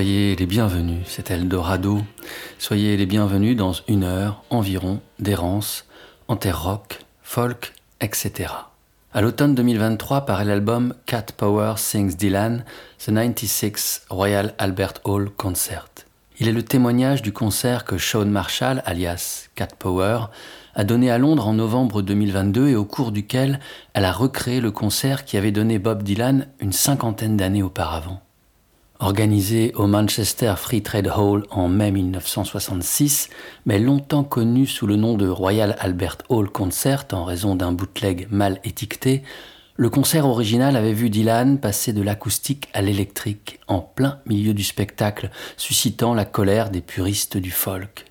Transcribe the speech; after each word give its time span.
Soyez 0.00 0.34
les 0.34 0.46
bienvenus, 0.46 1.02
c'est 1.04 1.30
Eldorado. 1.30 2.00
Soyez 2.58 2.96
les 2.96 3.04
bienvenus 3.04 3.54
dans 3.54 3.74
une 3.86 4.04
heure 4.04 4.42
environ 4.48 5.02
d'errance 5.18 5.84
en 6.26 6.38
rock, 6.54 7.00
folk, 7.22 7.74
etc. 8.00 8.48
À 9.12 9.20
l'automne 9.20 9.54
2023 9.54 10.24
paraît 10.24 10.46
l'album 10.46 10.94
Cat 11.04 11.26
Power 11.36 11.74
Sings 11.76 12.16
Dylan, 12.16 12.64
The 12.98 13.10
96 13.12 14.06
Royal 14.08 14.54
Albert 14.56 14.94
Hall 15.04 15.28
Concert. 15.28 15.90
Il 16.38 16.48
est 16.48 16.52
le 16.52 16.62
témoignage 16.62 17.20
du 17.20 17.34
concert 17.34 17.84
que 17.84 17.98
Sean 17.98 18.24
Marshall, 18.24 18.82
alias 18.86 19.50
Cat 19.54 19.68
Power, 19.78 20.30
a 20.74 20.84
donné 20.84 21.10
à 21.10 21.18
Londres 21.18 21.46
en 21.46 21.52
novembre 21.52 22.00
2022 22.00 22.68
et 22.68 22.74
au 22.74 22.86
cours 22.86 23.12
duquel 23.12 23.60
elle 23.92 24.06
a 24.06 24.12
recréé 24.12 24.62
le 24.62 24.70
concert 24.70 25.26
qui 25.26 25.36
avait 25.36 25.52
donné 25.52 25.78
Bob 25.78 26.02
Dylan 26.02 26.46
une 26.58 26.72
cinquantaine 26.72 27.36
d'années 27.36 27.62
auparavant. 27.62 28.22
Organisé 29.02 29.72
au 29.76 29.86
Manchester 29.86 30.52
Free 30.58 30.82
Trade 30.82 31.10
Hall 31.16 31.46
en 31.50 31.68
mai 31.68 31.90
1966, 31.90 33.30
mais 33.64 33.78
longtemps 33.78 34.24
connu 34.24 34.66
sous 34.66 34.86
le 34.86 34.96
nom 34.96 35.16
de 35.16 35.26
Royal 35.26 35.74
Albert 35.78 36.18
Hall 36.28 36.50
Concert 36.50 37.06
en 37.12 37.24
raison 37.24 37.54
d'un 37.54 37.72
bootleg 37.72 38.28
mal 38.30 38.60
étiqueté, 38.62 39.22
le 39.76 39.88
concert 39.88 40.26
original 40.26 40.76
avait 40.76 40.92
vu 40.92 41.08
Dylan 41.08 41.58
passer 41.58 41.94
de 41.94 42.02
l'acoustique 42.02 42.68
à 42.74 42.82
l'électrique 42.82 43.60
en 43.68 43.80
plein 43.80 44.18
milieu 44.26 44.52
du 44.52 44.64
spectacle, 44.64 45.30
suscitant 45.56 46.12
la 46.12 46.26
colère 46.26 46.68
des 46.68 46.82
puristes 46.82 47.38
du 47.38 47.50
folk. 47.50 48.04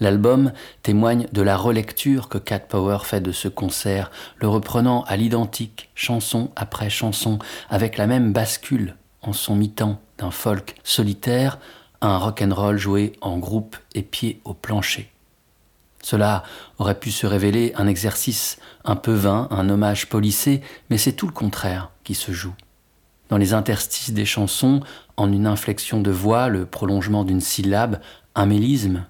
L'album 0.00 0.50
témoigne 0.82 1.28
de 1.30 1.42
la 1.42 1.56
relecture 1.56 2.28
que 2.28 2.38
Cat 2.38 2.58
Power 2.58 2.98
fait 3.04 3.20
de 3.20 3.30
ce 3.30 3.46
concert, 3.46 4.10
le 4.38 4.48
reprenant 4.48 5.04
à 5.04 5.16
l'identique, 5.16 5.88
chanson 5.94 6.50
après 6.56 6.90
chanson, 6.90 7.38
avec 7.70 7.96
la 7.96 8.08
même 8.08 8.32
bascule 8.32 8.96
en 9.22 9.32
son 9.32 9.54
mi-temps 9.54 10.00
d'un 10.18 10.30
folk 10.30 10.76
solitaire 10.84 11.58
à 12.00 12.08
un 12.08 12.18
rock 12.18 12.42
and 12.42 12.54
roll 12.54 12.78
joué 12.78 13.12
en 13.20 13.38
groupe 13.38 13.76
et 13.94 14.02
pied 14.02 14.40
au 14.44 14.54
plancher. 14.54 15.10
Cela 16.02 16.44
aurait 16.78 16.98
pu 16.98 17.10
se 17.10 17.26
révéler 17.26 17.72
un 17.76 17.88
exercice 17.88 18.58
un 18.84 18.96
peu 18.96 19.12
vain, 19.12 19.48
un 19.50 19.68
hommage 19.68 20.08
polissé, 20.08 20.62
mais 20.88 20.98
c'est 20.98 21.14
tout 21.14 21.26
le 21.26 21.32
contraire 21.32 21.90
qui 22.04 22.14
se 22.14 22.30
joue. 22.30 22.54
Dans 23.28 23.38
les 23.38 23.54
interstices 23.54 24.12
des 24.12 24.24
chansons, 24.24 24.80
en 25.16 25.32
une 25.32 25.48
inflexion 25.48 26.00
de 26.00 26.12
voix, 26.12 26.48
le 26.48 26.64
prolongement 26.64 27.24
d'une 27.24 27.40
syllabe, 27.40 28.00
un 28.36 28.46
mélisme, 28.46 29.04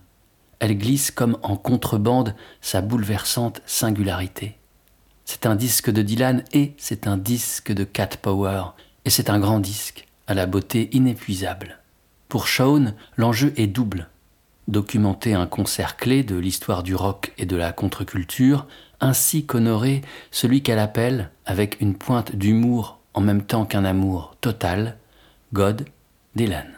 elle 0.58 0.78
glisse 0.78 1.10
comme 1.10 1.36
en 1.42 1.56
contrebande 1.56 2.34
sa 2.62 2.80
bouleversante 2.80 3.60
singularité. 3.66 4.56
C'est 5.26 5.44
un 5.44 5.54
disque 5.54 5.90
de 5.90 6.00
Dylan 6.00 6.44
et 6.52 6.74
c'est 6.78 7.06
un 7.06 7.18
disque 7.18 7.72
de 7.72 7.84
Cat 7.84 8.10
Power, 8.22 8.62
et 9.04 9.10
c'est 9.10 9.28
un 9.28 9.38
grand 9.38 9.60
disque 9.60 10.05
à 10.26 10.34
la 10.34 10.46
beauté 10.46 10.88
inépuisable. 10.92 11.78
Pour 12.28 12.46
Shawn, 12.46 12.94
l'enjeu 13.16 13.52
est 13.56 13.66
double. 13.66 14.08
Documenter 14.68 15.34
un 15.34 15.46
concert 15.46 15.96
clé 15.96 16.24
de 16.24 16.36
l'histoire 16.36 16.82
du 16.82 16.94
rock 16.94 17.32
et 17.38 17.46
de 17.46 17.56
la 17.56 17.72
contre-culture, 17.72 18.66
ainsi 19.00 19.46
qu'honorer 19.46 20.02
celui 20.30 20.62
qu'elle 20.62 20.80
appelle, 20.80 21.30
avec 21.44 21.80
une 21.80 21.94
pointe 21.94 22.34
d'humour 22.34 22.98
en 23.14 23.20
même 23.20 23.42
temps 23.42 23.64
qu'un 23.64 23.84
amour 23.84 24.36
total, 24.40 24.96
God 25.52 25.86
Dylan. 26.34 26.72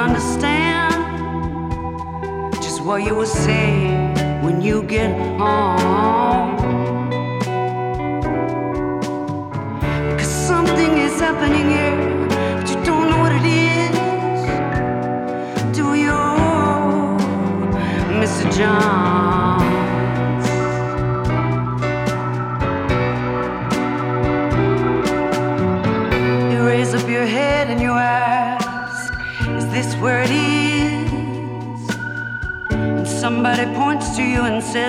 Understand 0.00 0.94
just 2.54 2.80
what 2.82 3.02
you 3.02 3.14
will 3.14 3.26
say 3.26 3.90
when 4.42 4.62
you 4.62 4.82
get 4.82 5.10
home. 5.38 6.56
Cause 10.18 10.34
something 10.48 10.92
is 11.06 11.20
happening 11.20 11.68
here, 11.76 11.96
but 12.56 12.66
you 12.70 12.78
don't 12.82 13.10
know 13.10 13.20
what 13.24 13.32
it 13.32 13.44
is. 13.44 13.96
Do 15.76 15.86
you, 15.94 16.18
Mr. 18.20 18.44
Johns. 18.56 19.09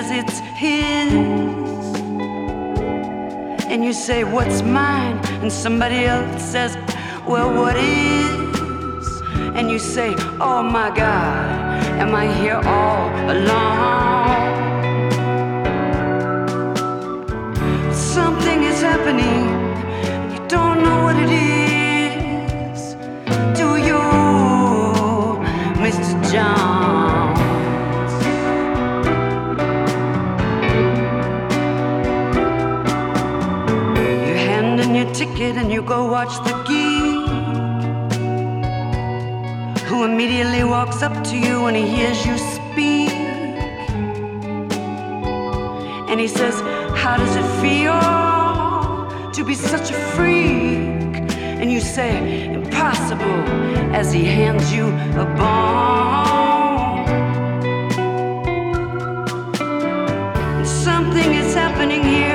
Says 0.02 0.24
it's 0.24 0.40
his. 0.58 1.14
And 3.72 3.84
you 3.84 3.94
say, 3.94 4.24
What's 4.24 4.62
mine? 4.62 5.18
And 5.42 5.52
somebody 5.52 6.06
else 6.06 6.44
says, 6.44 6.78
Well, 7.28 7.54
what 7.54 7.76
is? 7.78 9.22
And 9.56 9.70
you 9.70 9.80
say, 9.80 10.16
Oh 10.40 10.64
my 10.64 10.90
God. 10.90 11.84
Am 12.00 12.16
I 12.16 12.34
here 12.42 12.62
all 12.66 13.10
alone? 13.36 14.42
Something 17.94 18.64
is 18.64 18.82
happening. 18.82 19.44
You 20.34 20.48
don't 20.48 20.84
know 20.84 21.04
what 21.04 21.16
it 21.16 21.32
is. 21.32 22.96
Do 23.60 23.78
you, 23.88 24.02
Mr. 25.84 26.32
Jones? 26.32 26.81
Go 35.92 36.06
watch 36.06 36.34
the 36.48 36.56
geek 36.70 37.28
who 39.90 40.06
immediately 40.06 40.64
walks 40.64 41.04
up 41.04 41.22
to 41.22 41.36
you 41.38 41.64
when 41.64 41.76
he 41.76 41.86
hears 41.86 42.26
you 42.26 42.38
speak. 42.38 43.12
And 46.10 46.18
he 46.18 46.30
says, 46.30 46.62
How 47.04 47.18
does 47.18 47.36
it 47.36 47.48
feel 47.64 48.00
to 49.34 49.44
be 49.44 49.54
such 49.54 49.92
a 49.92 49.98
freak? 50.14 51.14
And 51.60 51.70
you 51.70 51.82
say, 51.82 52.46
Impossible, 52.54 53.42
as 53.94 54.14
he 54.14 54.24
hands 54.24 54.72
you 54.72 54.88
a 55.24 55.26
bomb. 55.40 57.06
Something 60.66 61.34
is 61.42 61.54
happening 61.54 62.02
here, 62.02 62.31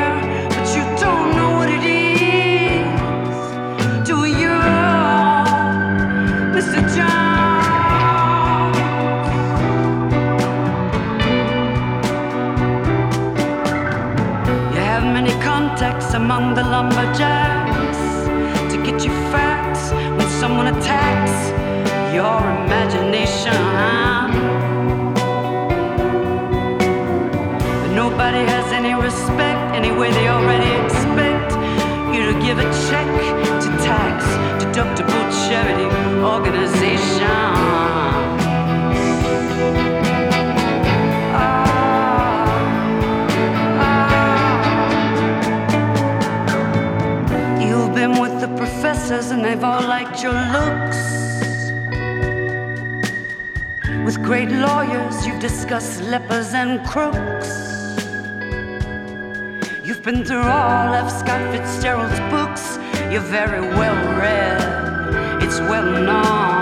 among 16.27 16.55
the 16.55 16.63
lumberjacks 16.75 18.01
to 18.73 18.77
get 18.83 19.05
you 19.05 19.13
facts 19.31 19.93
when 20.17 20.29
someone 20.41 20.67
attacks 20.67 21.37
your 22.13 22.41
imagination. 22.65 23.63
But 27.81 27.93
nobody 27.95 28.43
has 28.55 28.67
any 28.73 28.95
respect 28.95 29.61
anyway, 29.81 30.11
they 30.11 30.27
already 30.27 30.71
expect 30.83 31.53
you 32.13 32.23
to 32.31 32.35
give 32.45 32.59
a 32.59 32.69
check 32.89 33.09
to 33.63 33.69
tax 33.87 34.19
deductible 34.61 35.25
charity 35.47 35.89
organization. 36.35 37.57
Professors 49.07 49.31
and 49.31 49.45
they've 49.45 49.63
all 49.63 49.83
liked 49.83 50.21
your 50.21 50.33
looks. 50.33 51.71
With 54.05 54.21
great 54.25 54.51
lawyers, 54.51 55.25
you've 55.25 55.41
discussed 55.41 56.03
lepers 56.03 56.55
and 56.55 56.85
crooks. 56.85 57.51
You've 59.85 60.03
been 60.03 60.25
through 60.25 60.43
all 60.43 60.93
of 60.93 61.09
Scott 61.13 61.41
Fitzgerald's 61.53 62.19
books. 62.33 62.79
You're 63.13 63.21
very 63.21 63.61
well 63.61 64.19
read, 64.19 65.41
it's 65.41 65.61
well 65.61 65.89
known. 66.03 66.56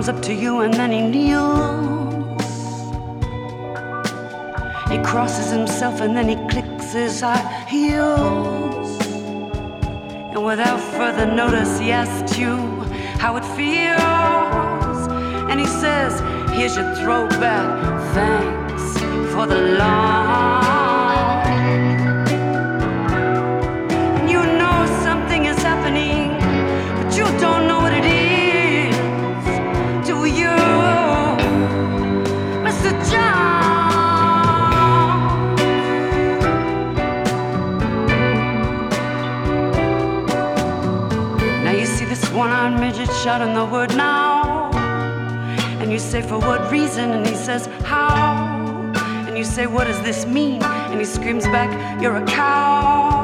Comes 0.00 0.16
up 0.16 0.22
to 0.22 0.32
you, 0.32 0.60
and 0.60 0.72
then 0.72 0.90
he 0.90 1.02
kneels. 1.02 2.40
He 4.90 4.96
crosses 5.04 5.50
himself, 5.50 6.00
and 6.00 6.16
then 6.16 6.26
he 6.26 6.36
clicks 6.48 6.94
his 6.94 7.20
high 7.20 7.66
heels. 7.68 8.98
And 10.32 10.42
without 10.42 10.80
further 10.80 11.26
notice, 11.26 11.78
he 11.78 11.92
asks 11.92 12.38
you 12.38 12.56
how 13.18 13.36
it 13.36 13.44
feels. 13.58 15.08
And 15.50 15.60
he 15.60 15.66
says, 15.66 16.18
Here's 16.56 16.76
your 16.76 16.94
throwback. 16.94 17.68
Thanks 18.14 18.98
for 19.34 19.46
the 19.46 19.76
long. 19.76 20.59
Reason? 47.00 47.18
And 47.18 47.26
he 47.26 47.34
says, 47.34 47.66
how? 47.84 48.92
And 49.26 49.36
you 49.36 49.44
say, 49.44 49.66
what 49.66 49.86
does 49.86 50.00
this 50.02 50.26
mean? 50.26 50.62
And 50.62 50.98
he 50.98 51.04
screams 51.04 51.44
back, 51.44 52.02
you're 52.02 52.16
a 52.16 52.26
cow. 52.26 53.19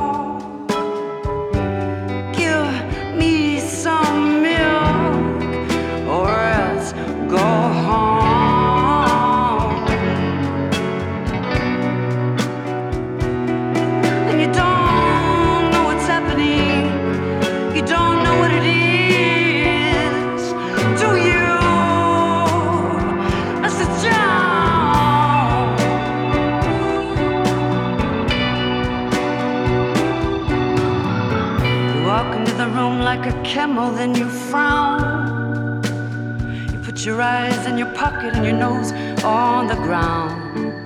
Pocket 38.27 38.37
and 38.37 38.47
your 38.47 38.57
nose 38.57 38.93
on 39.23 39.67
the 39.67 39.75
ground. 39.75 40.85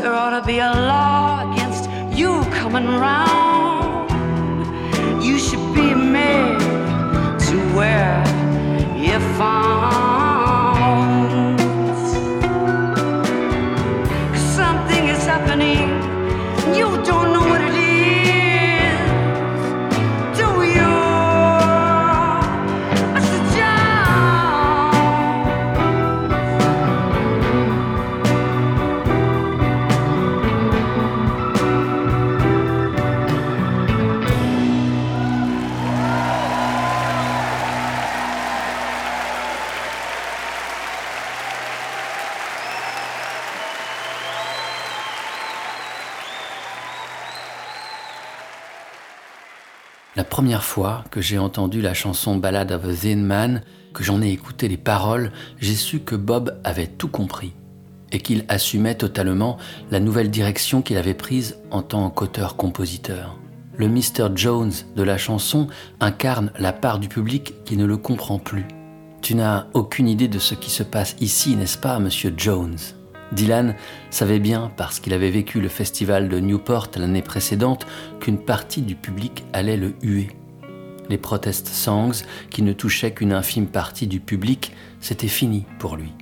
There 0.00 0.14
ought 0.14 0.38
to 0.40 0.46
be 0.46 0.58
a 0.58 0.70
law 0.70 1.52
against 1.52 1.90
you 2.16 2.42
coming 2.52 2.86
round. 2.86 3.27
Première 50.28 50.64
fois 50.64 51.04
que 51.10 51.20
j'ai 51.20 51.38
entendu 51.38 51.80
la 51.80 51.94
chanson 51.94 52.36
Ballad 52.36 52.70
of 52.70 52.84
a 52.84 52.94
Thin 52.94 53.16
Man, 53.16 53.62
que 53.92 54.04
j'en 54.04 54.22
ai 54.22 54.30
écouté 54.30 54.68
les 54.68 54.76
paroles, 54.76 55.32
j'ai 55.58 55.74
su 55.74 56.00
que 56.00 56.14
Bob 56.14 56.60
avait 56.64 56.86
tout 56.86 57.08
compris 57.08 57.52
et 58.12 58.20
qu'il 58.20 58.44
assumait 58.48 58.94
totalement 58.94 59.58
la 59.90 60.00
nouvelle 60.00 60.30
direction 60.30 60.82
qu'il 60.82 60.96
avait 60.96 61.14
prise 61.14 61.56
en 61.70 61.82
tant 61.82 62.08
qu'auteur-compositeur. 62.10 63.36
Le 63.76 63.88
Mr. 63.88 64.28
Jones 64.34 64.72
de 64.96 65.02
la 65.02 65.18
chanson 65.18 65.68
incarne 66.00 66.52
la 66.58 66.72
part 66.72 66.98
du 66.98 67.08
public 67.08 67.54
qui 67.64 67.76
ne 67.76 67.84
le 67.84 67.96
comprend 67.96 68.38
plus. 68.38 68.66
Tu 69.20 69.34
n'as 69.34 69.66
aucune 69.74 70.08
idée 70.08 70.28
de 70.28 70.38
ce 70.38 70.54
qui 70.54 70.70
se 70.70 70.82
passe 70.82 71.16
ici, 71.20 71.56
n'est-ce 71.56 71.78
pas, 71.78 71.98
monsieur 71.98 72.32
Jones? 72.36 72.78
Dylan 73.32 73.74
savait 74.10 74.38
bien, 74.38 74.70
parce 74.76 75.00
qu'il 75.00 75.12
avait 75.12 75.30
vécu 75.30 75.60
le 75.60 75.68
festival 75.68 76.28
de 76.28 76.40
Newport 76.40 76.88
l'année 76.96 77.22
précédente, 77.22 77.86
qu'une 78.20 78.38
partie 78.38 78.82
du 78.82 78.94
public 78.94 79.44
allait 79.52 79.76
le 79.76 79.94
huer. 80.02 80.28
Les 81.08 81.18
protest 81.18 81.68
songs, 81.68 82.24
qui 82.50 82.62
ne 82.62 82.72
touchaient 82.72 83.12
qu'une 83.12 83.32
infime 83.32 83.66
partie 83.66 84.06
du 84.06 84.20
public, 84.20 84.72
c'était 85.00 85.28
fini 85.28 85.64
pour 85.78 85.96
lui. 85.96 86.12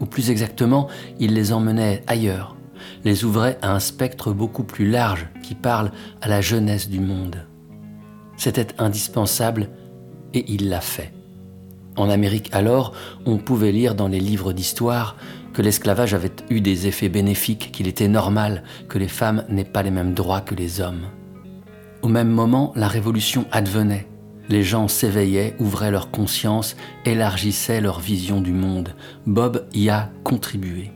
Ou 0.00 0.06
plus 0.06 0.30
exactement, 0.30 0.88
il 1.18 1.34
les 1.34 1.52
emmenait 1.52 2.02
ailleurs, 2.06 2.56
les 3.04 3.24
ouvrait 3.24 3.58
à 3.62 3.72
un 3.72 3.80
spectre 3.80 4.32
beaucoup 4.32 4.64
plus 4.64 4.88
large 4.88 5.28
qui 5.42 5.54
parle 5.54 5.90
à 6.20 6.28
la 6.28 6.40
jeunesse 6.40 6.88
du 6.88 7.00
monde. 7.00 7.46
C'était 8.36 8.68
indispensable 8.78 9.68
et 10.34 10.44
il 10.52 10.68
l'a 10.68 10.80
fait. 10.80 11.12
En 11.96 12.10
Amérique 12.10 12.50
alors, 12.52 12.92
on 13.26 13.38
pouvait 13.38 13.72
lire 13.72 13.96
dans 13.96 14.06
les 14.06 14.20
livres 14.20 14.52
d'histoire 14.52 15.16
que 15.58 15.62
l'esclavage 15.64 16.14
avait 16.14 16.30
eu 16.50 16.60
des 16.60 16.86
effets 16.86 17.08
bénéfiques, 17.08 17.72
qu'il 17.72 17.88
était 17.88 18.06
normal 18.06 18.62
que 18.88 18.96
les 18.96 19.08
femmes 19.08 19.44
n'aient 19.48 19.64
pas 19.64 19.82
les 19.82 19.90
mêmes 19.90 20.14
droits 20.14 20.40
que 20.40 20.54
les 20.54 20.80
hommes. 20.80 21.08
Au 22.00 22.06
même 22.06 22.30
moment, 22.30 22.72
la 22.76 22.86
révolution 22.86 23.44
advenait. 23.50 24.06
Les 24.48 24.62
gens 24.62 24.86
s'éveillaient, 24.86 25.56
ouvraient 25.58 25.90
leur 25.90 26.12
conscience, 26.12 26.76
élargissaient 27.04 27.80
leur 27.80 27.98
vision 27.98 28.40
du 28.40 28.52
monde. 28.52 28.94
Bob 29.26 29.66
y 29.74 29.88
a 29.88 30.12
contribué. 30.22 30.92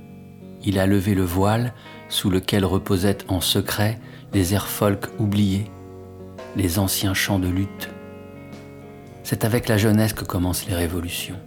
Il 0.63 0.79
a 0.79 0.87
levé 0.87 1.17
le 1.17 1.25
voile 1.25 1.75
sous 2.09 2.31
lequel 2.31 2.65
reposaient 2.65 3.19
en 3.27 3.41
secret 3.41 3.99
les 4.33 4.55
airs 4.55 4.69
folk 4.69 5.09
oubliés, 5.19 5.73
les 6.55 6.79
anciens 6.79 7.15
chants 7.15 7.41
de 7.41 7.49
lutte. 7.49 7.91
C'est 9.25 9.45
avec 9.45 9.67
la 9.67 9.77
jeunesse 9.77 10.13
que 10.13 10.25
commencent 10.25 10.69
les 10.69 10.77
révolutions. 10.77 11.41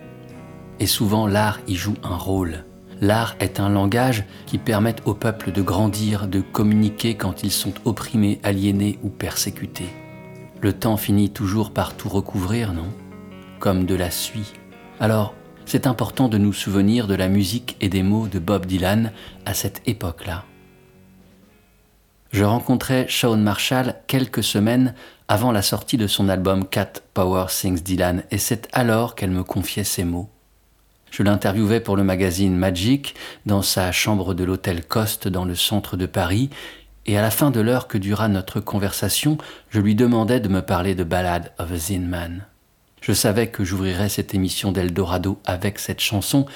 Et 0.82 0.86
souvent 0.86 1.28
l'art 1.28 1.62
y 1.66 1.76
joue 1.76 1.96
un 2.04 2.18
rôle. 2.18 2.66
L'art 3.02 3.36
est 3.40 3.60
un 3.60 3.70
langage 3.70 4.24
qui 4.46 4.58
permet 4.58 4.96
au 5.06 5.14
peuple 5.14 5.52
de 5.52 5.62
grandir, 5.62 6.28
de 6.28 6.40
communiquer 6.40 7.16
quand 7.16 7.44
ils 7.44 7.52
sont 7.52 7.74
opprimés, 7.84 8.40
aliénés 8.44 9.00
ou 9.04 9.10
persécutés. 9.10 9.90
Le 10.62 10.72
temps 10.72 10.98
finit 10.98 11.30
toujours 11.30 11.72
par 11.72 11.96
tout 11.96 12.10
recouvrir, 12.10 12.74
non? 12.74 12.88
Comme 13.60 13.86
de 13.86 13.96
la 13.96 14.12
suie. 14.12 14.54
Alors, 15.00 15.34
c'est 15.66 15.88
important 15.88 16.30
de 16.30 16.38
nous 16.38 16.54
souvenir 16.54 17.08
de 17.08 17.16
la 17.16 17.28
musique 17.28 17.76
et 17.82 17.90
des 17.90 18.04
mots 18.04 18.28
de 18.28 18.40
Bob 18.40 18.66
Dylan 18.66 19.12
à 19.46 19.54
cette 19.54 19.82
époque-là. 19.88 20.46
Je 22.32 22.44
rencontrai 22.44 23.06
Shawn 23.08 23.42
Marshall 23.42 23.96
quelques 24.08 24.44
semaines 24.44 24.94
avant 25.28 25.52
la 25.52 25.62
sortie 25.62 25.98
de 25.98 26.08
son 26.08 26.30
album 26.30 26.68
Cat 26.68 26.94
Power 27.14 27.46
Sings 27.50 27.82
Dylan 27.82 28.24
et 28.32 28.38
c'est 28.38 28.68
alors 28.74 29.16
qu'elle 29.16 29.32
me 29.32 29.44
confiait 29.44 29.84
ces 29.84 30.04
mots. 30.04 30.30
Je 31.16 31.24
l'interviewais 31.24 31.80
pour 31.80 31.96
le 31.96 32.04
magazine 32.04 32.58
Magic 32.58 33.16
dans 33.46 33.62
sa 33.62 33.94
chambre 33.94 34.34
de 34.34 34.44
l'hôtel 34.44 34.84
Coste 34.84 35.30
dans 35.30 35.46
le 35.46 35.56
centre 35.56 35.96
de 35.96 36.08
Paris 36.08 36.50
et 37.06 37.18
à 37.18 37.22
la 37.22 37.32
fin 37.32 37.52
de 37.52 37.62
l'heure 37.62 37.88
que 37.88 37.98
dura 37.98 38.28
notre 38.28 38.60
conversation, 38.60 39.38
je 39.70 39.80
lui 39.80 39.96
demandais 39.96 40.42
de 40.42 40.50
me 40.50 40.62
parler 40.62 40.94
de 40.94 41.06
Ballad 41.06 41.54
of 41.58 41.72
a 41.72 42.00
Man. 42.00 42.46
Je 43.00 43.14
savais 43.14 43.48
que 43.48 43.64
j'ouvrirais 43.64 44.10
cette 44.10 44.34
émission 44.34 44.74
d'Eldorado 44.74 45.40
avec 45.46 45.80
cette 45.80 46.02
chanson, 46.02 46.48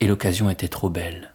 et 0.00 0.08
l'occasion 0.08 0.50
était 0.50 0.66
trop 0.66 0.90
belle. 0.90 1.32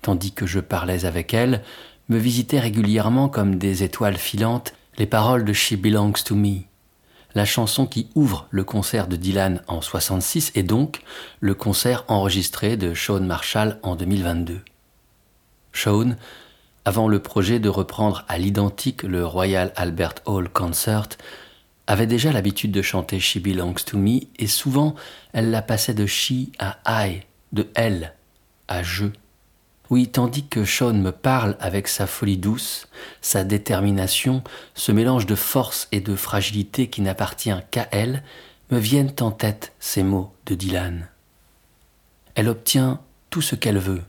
Tandis 0.00 0.30
que 0.30 0.46
je 0.46 0.60
parlais 0.60 1.06
avec 1.06 1.34
elle, 1.34 1.60
me 2.08 2.18
visitaient 2.18 2.60
régulièrement 2.60 3.28
comme 3.28 3.56
des 3.56 3.82
étoiles 3.82 4.16
filantes 4.16 4.74
les 4.96 5.06
paroles 5.06 5.44
de 5.44 5.52
She 5.52 5.74
Belongs 5.74 6.22
to 6.24 6.36
Me, 6.36 6.69
la 7.34 7.44
chanson 7.44 7.86
qui 7.86 8.08
ouvre 8.14 8.46
le 8.50 8.64
concert 8.64 9.06
de 9.06 9.16
Dylan 9.16 9.62
en 9.68 9.80
66 9.80 10.52
et 10.54 10.62
donc 10.62 11.02
le 11.40 11.54
concert 11.54 12.04
enregistré 12.08 12.76
de 12.76 12.94
Sean 12.94 13.20
Marshall 13.20 13.78
en 13.82 13.96
2022. 13.96 14.60
Sean, 15.72 16.16
avant 16.84 17.08
le 17.08 17.20
projet 17.20 17.58
de 17.60 17.68
reprendre 17.68 18.24
à 18.28 18.38
l'identique 18.38 19.02
le 19.02 19.24
Royal 19.24 19.72
Albert 19.76 20.14
Hall 20.26 20.48
Concert, 20.48 21.08
avait 21.86 22.06
déjà 22.06 22.32
l'habitude 22.32 22.72
de 22.72 22.82
chanter 22.82 23.20
She 23.20 23.38
Belongs 23.38 23.84
to 23.84 23.98
Me 23.98 24.20
et 24.38 24.46
souvent 24.46 24.94
elle 25.32 25.50
la 25.50 25.62
passait 25.62 25.94
de 25.94 26.06
she 26.06 26.48
à 26.58 26.78
I, 26.86 27.22
de 27.52 27.68
elle 27.74 28.14
à 28.68 28.82
je. 28.82 29.06
Oui, 29.90 30.08
tandis 30.08 30.46
que 30.46 30.64
Sean 30.64 30.94
me 30.94 31.10
parle 31.10 31.56
avec 31.58 31.88
sa 31.88 32.06
folie 32.06 32.38
douce, 32.38 32.86
sa 33.20 33.42
détermination, 33.42 34.44
ce 34.74 34.92
mélange 34.92 35.26
de 35.26 35.34
force 35.34 35.88
et 35.90 36.00
de 36.00 36.14
fragilité 36.14 36.88
qui 36.88 37.02
n'appartient 37.02 37.50
qu'à 37.72 37.88
elle, 37.90 38.22
me 38.70 38.78
viennent 38.78 39.14
en 39.20 39.32
tête 39.32 39.72
ces 39.80 40.04
mots 40.04 40.32
de 40.46 40.54
Dylan. 40.54 41.08
Elle 42.36 42.48
obtient 42.48 43.00
tout 43.30 43.42
ce 43.42 43.56
qu'elle 43.56 43.78
veut. 43.78 44.02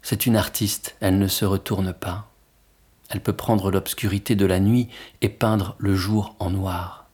C'est 0.00 0.24
une 0.24 0.36
artiste, 0.36 0.96
elle 1.00 1.18
ne 1.18 1.28
se 1.28 1.44
retourne 1.44 1.92
pas. 1.92 2.30
Elle 3.10 3.20
peut 3.20 3.34
prendre 3.34 3.70
l'obscurité 3.70 4.34
de 4.34 4.46
la 4.46 4.60
nuit 4.60 4.88
et 5.20 5.28
peindre 5.28 5.76
le 5.78 5.94
jour 5.94 6.36
en 6.38 6.50
noir. 6.50 7.06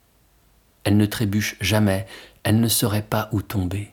Elle 0.84 0.96
ne 0.96 1.06
trébuche 1.06 1.56
jamais, 1.60 2.06
elle 2.44 2.60
ne 2.60 2.68
saurait 2.68 3.02
pas 3.02 3.28
où 3.32 3.42
tomber. 3.42 3.92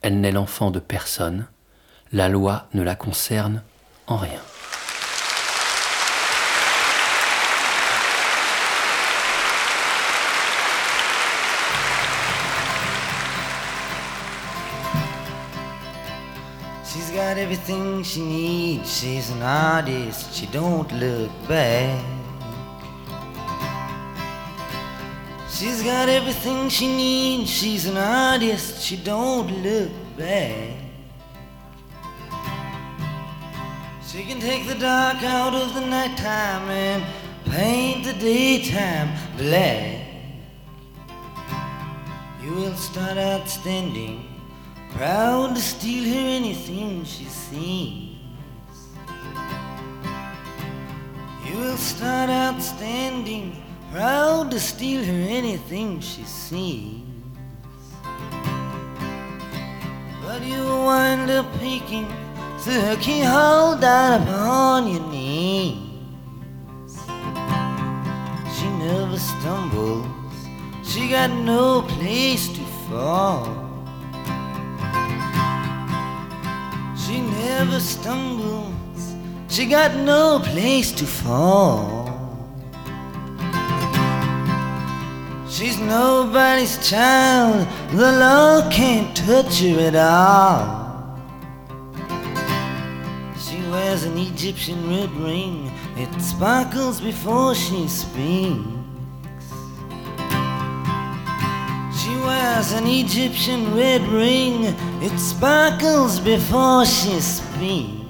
Elle 0.00 0.20
n'est 0.20 0.32
l'enfant 0.32 0.70
de 0.70 0.78
personne, 0.78 1.46
la 2.16 2.28
loi 2.30 2.66
ne 2.72 2.82
la 2.82 2.94
concerne 2.94 3.62
en 4.06 4.16
rien. 4.16 4.40
She's 16.86 17.10
got 17.10 17.36
everything 17.36 18.02
she 18.02 18.22
needs. 18.22 18.98
She's 18.98 19.30
an 19.30 19.42
artist. 19.42 20.32
She 20.32 20.46
don't 20.46 20.90
look 20.92 21.30
back. 21.46 22.02
She's 25.50 25.82
got 25.82 26.08
everything 26.08 26.70
she 26.70 26.86
needs. 26.86 27.50
She's 27.50 27.84
an 27.84 27.98
artist. 27.98 28.80
She 28.80 28.96
don't 28.96 29.50
look 29.62 29.90
back. 30.16 30.85
She 34.16 34.24
can 34.24 34.40
take 34.40 34.66
the 34.66 34.76
dark 34.76 35.22
out 35.24 35.52
of 35.52 35.74
the 35.74 35.82
nighttime 35.82 36.70
and 36.70 37.04
paint 37.52 38.06
the 38.06 38.14
daytime 38.14 39.10
black. 39.36 40.06
You 42.42 42.50
will 42.54 42.74
start 42.76 43.18
out 43.18 43.46
standing, 43.46 44.26
proud 44.92 45.54
to 45.54 45.60
steal 45.60 46.04
her 46.04 46.28
anything 46.30 47.04
she 47.04 47.26
sees. 47.26 48.16
You 51.44 51.58
will 51.58 51.76
start 51.76 52.30
out 52.30 52.62
standing, 52.62 53.62
proud 53.92 54.50
to 54.52 54.58
steal 54.58 55.04
her 55.04 55.28
anything 55.28 56.00
she 56.00 56.22
sees. 56.22 57.02
But 60.22 60.42
you 60.42 60.62
will 60.62 60.86
wind 60.86 61.30
up 61.30 61.60
peeking 61.60 62.10
her 62.74 62.96
keyhole 62.96 63.76
down 63.76 64.22
upon 64.22 64.88
your 64.88 65.06
knees. 65.08 65.78
She 68.56 68.68
never 68.78 69.18
stumbles, 69.18 70.06
she 70.82 71.08
got 71.08 71.30
no 71.30 71.82
place 71.82 72.48
to 72.48 72.64
fall. 72.88 73.46
She 76.96 77.20
never 77.20 77.80
stumbles, 77.80 79.14
she 79.48 79.66
got 79.66 79.94
no 79.94 80.40
place 80.40 80.92
to 80.92 81.06
fall. 81.06 82.06
She's 85.48 85.78
nobody's 85.78 86.76
child, 86.86 87.66
the 87.92 88.12
law 88.12 88.68
can't 88.70 89.16
touch 89.16 89.60
her 89.60 89.88
at 89.88 89.96
all. 89.96 90.85
Wears 93.86 94.02
an 94.02 94.18
Egyptian 94.18 94.88
red 94.88 95.10
ring, 95.12 95.70
it 95.96 96.20
sparkles 96.20 97.00
before 97.00 97.54
she 97.54 97.86
speaks. 97.86 98.58
She 102.00 102.12
wears 102.26 102.72
an 102.72 102.88
Egyptian 102.88 103.76
red 103.76 104.02
ring, 104.08 104.74
it 105.00 105.16
sparkles 105.20 106.18
before 106.18 106.84
she 106.84 107.20
speaks. 107.20 108.02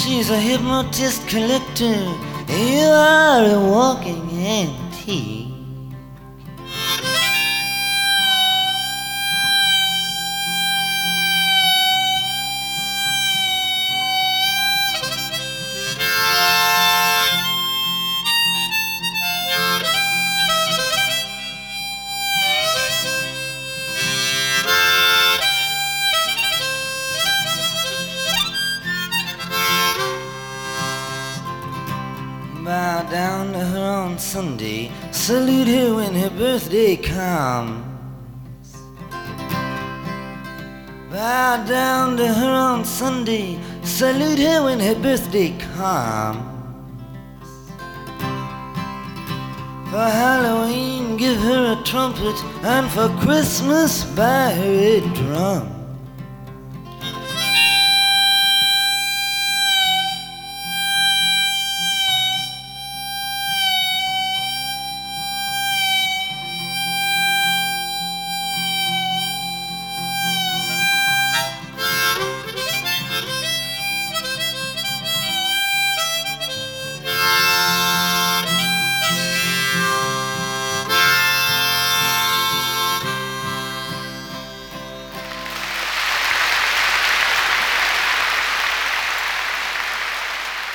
She's 0.00 0.30
a 0.30 0.40
hypnotist 0.48 1.28
collector, 1.28 2.00
you 2.48 2.86
are 2.88 3.44
a 3.44 3.60
walking 3.60 4.24
antique. 4.40 5.41
Birthday 36.72 36.96
comes. 36.96 37.84
Bow 41.10 41.64
down 41.66 42.16
to 42.16 42.26
her 42.26 42.50
on 42.50 42.84
Sunday, 42.86 43.58
salute 43.82 44.38
her 44.38 44.64
when 44.64 44.80
her 44.80 44.94
birthday 44.94 45.50
comes. 45.74 46.40
For 49.90 50.08
Halloween, 50.22 51.18
give 51.18 51.36
her 51.36 51.78
a 51.78 51.84
trumpet, 51.84 52.42
and 52.62 52.90
for 52.90 53.10
Christmas, 53.20 54.04
buy 54.16 54.52
her 54.52 54.72
a 54.72 55.00
drum. 55.14 55.81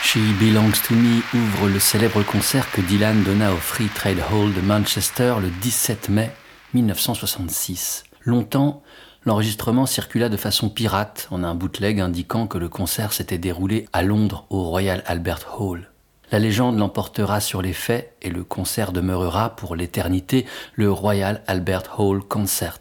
She 0.07 0.19
Belongs 0.39 0.81
to 0.87 0.95
Me 0.95 1.21
ouvre 1.33 1.67
le 1.67 1.81
célèbre 1.81 2.23
concert 2.23 2.71
que 2.71 2.79
Dylan 2.79 3.23
donna 3.23 3.51
au 3.51 3.57
Free 3.57 3.89
Trade 3.93 4.21
Hall 4.31 4.53
de 4.53 4.61
Manchester 4.61 5.35
le 5.41 5.49
17 5.49 6.07
mai 6.07 6.31
1966. 6.73 8.05
Longtemps, 8.23 8.83
l'enregistrement 9.25 9.85
circula 9.85 10.29
de 10.29 10.37
façon 10.37 10.69
pirate 10.69 11.27
en 11.29 11.43
un 11.43 11.55
bootleg 11.55 11.99
indiquant 11.99 12.47
que 12.47 12.57
le 12.57 12.69
concert 12.69 13.11
s'était 13.11 13.37
déroulé 13.37 13.89
à 13.91 14.01
Londres 14.01 14.45
au 14.49 14.63
Royal 14.63 15.03
Albert 15.07 15.59
Hall. 15.59 15.91
La 16.31 16.39
légende 16.39 16.77
l'emportera 16.77 17.41
sur 17.41 17.61
les 17.61 17.73
faits 17.73 18.15
et 18.21 18.29
le 18.29 18.45
concert 18.45 18.93
demeurera 18.93 19.57
pour 19.57 19.75
l'éternité 19.75 20.45
le 20.75 20.89
Royal 20.89 21.43
Albert 21.47 21.99
Hall 21.99 22.23
Concert, 22.23 22.79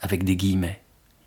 avec 0.00 0.22
des 0.22 0.36
guillemets. 0.36 0.82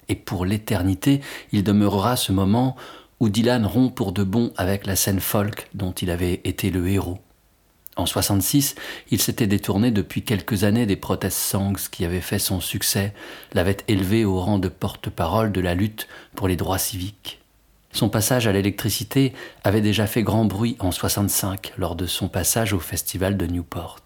Et 0.08 0.16
pour 0.16 0.46
l'éternité, 0.46 1.20
il 1.52 1.66
demeurera 1.66 2.16
ce 2.16 2.32
moment 2.32 2.78
où 3.20 3.30
Dylan 3.30 3.66
rompt 3.66 3.94
pour 3.94 4.12
de 4.12 4.24
bon 4.24 4.52
avec 4.58 4.86
la 4.86 4.96
scène 4.96 5.20
folk 5.20 5.70
dont 5.74 5.92
il 5.92 6.12
avait 6.12 6.42
été 6.44 6.70
le 6.70 6.88
héros. 6.88 7.20
En 7.96 8.06
66, 8.06 8.76
il 9.10 9.20
s'était 9.20 9.48
détourné 9.48 9.90
depuis 9.90 10.22
quelques 10.22 10.64
années 10.64 10.86
des 10.86 10.96
protest 10.96 11.38
songs 11.38 11.90
qui 11.92 12.06
avaient 12.06 12.22
fait 12.22 12.38
son 12.38 12.60
succès, 12.60 13.14
l'avaient 13.54 13.78
élevé 13.88 14.24
au 14.24 14.40
rang 14.40 14.60
de 14.60 14.68
porte-parole 14.68 15.52
de 15.52 15.62
la 15.62 15.74
lutte 15.74 16.08
pour 16.36 16.48
les 16.48 16.56
droits 16.56 16.78
civiques. 16.78 17.42
Son 17.92 18.10
passage 18.10 18.46
à 18.46 18.52
l'électricité 18.52 19.34
avait 19.64 19.82
déjà 19.82 20.06
fait 20.06 20.22
grand 20.22 20.46
bruit 20.46 20.76
en 20.80 20.92
65 20.92 21.74
lors 21.78 21.96
de 21.96 22.06
son 22.06 22.28
passage 22.30 22.74
au 22.74 22.80
festival 22.80 23.36
de 23.36 23.48
Newport. 23.48 24.02